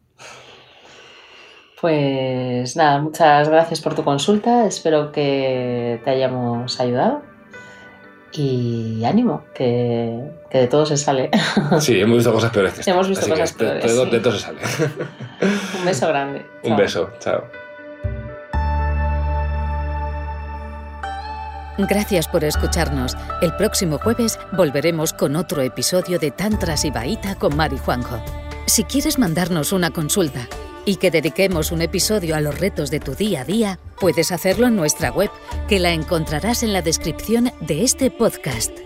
Pues 1.79 2.77
nada, 2.77 2.99
muchas 3.03 3.51
gracias 3.51 3.83
por 3.83 3.95
tu 3.95 4.05
consulta. 4.05 4.67
Espero 4.67 5.13
que 5.13 6.01
te 6.03 6.11
hayamos 6.11 6.81
ayudado. 6.81 7.23
Y 8.39 9.03
ánimo, 9.05 9.45
que, 9.55 10.31
de 10.51 10.67
todo 10.67 10.85
se 10.87 10.97
sale. 10.97 11.31
Sí, 11.81 12.01
hemos 12.01 12.17
visto 12.17 12.33
cosas 12.33 12.51
peores 12.51 12.75
que 12.75 12.81
esto. 12.81 12.91
Hemos 12.93 13.09
visto 13.09 13.29
cosas 13.29 13.53
peores. 13.53 14.11
De, 14.11 14.21
todo 14.21 14.33
se 14.33 14.41
sale. 14.41 14.59
Un 15.79 15.85
beso 15.85 16.09
grande. 16.09 16.47
Un 16.63 16.77
beso, 16.77 17.11
chao. 17.19 17.45
Gracias 21.79 22.27
por 22.29 22.43
escucharnos. 22.45 23.17
El 23.43 23.55
próximo 23.55 23.99
jueves 23.99 24.39
volveremos 24.53 25.13
con 25.13 25.37
otro 25.37 25.61
episodio 25.61 26.19
de 26.19 26.31
Tantra 26.31 26.75
Baita 26.93 27.35
con 27.35 27.55
Mari 27.55 27.77
Juanjo. 27.79 28.19
Si 28.67 28.85
quieres 28.85 29.19
mandarnos 29.19 29.73
una 29.73 29.91
consulta 29.91 30.49
y 30.87 30.97
que 30.97 31.11
dediquemos 31.11 31.73
un 31.73 31.83
episodio 31.83 32.35
a 32.35 32.41
los 32.41 32.59
retos 32.59 32.91
de 32.91 33.01
tu 33.01 33.15
día 33.15 33.43
a 33.43 33.45
día, 33.45 33.79
puedes 34.01 34.33
hacerlo 34.33 34.69
en 34.69 34.77
nuestra 34.77 35.11
web, 35.11 35.31
que 35.69 35.81
la 35.81 35.91
encontrarás 35.91 36.63
en 36.63 36.73
la 36.73 36.81
descripción 36.81 37.53
de 37.61 37.85
este 37.85 38.11
podcast. 38.11 38.86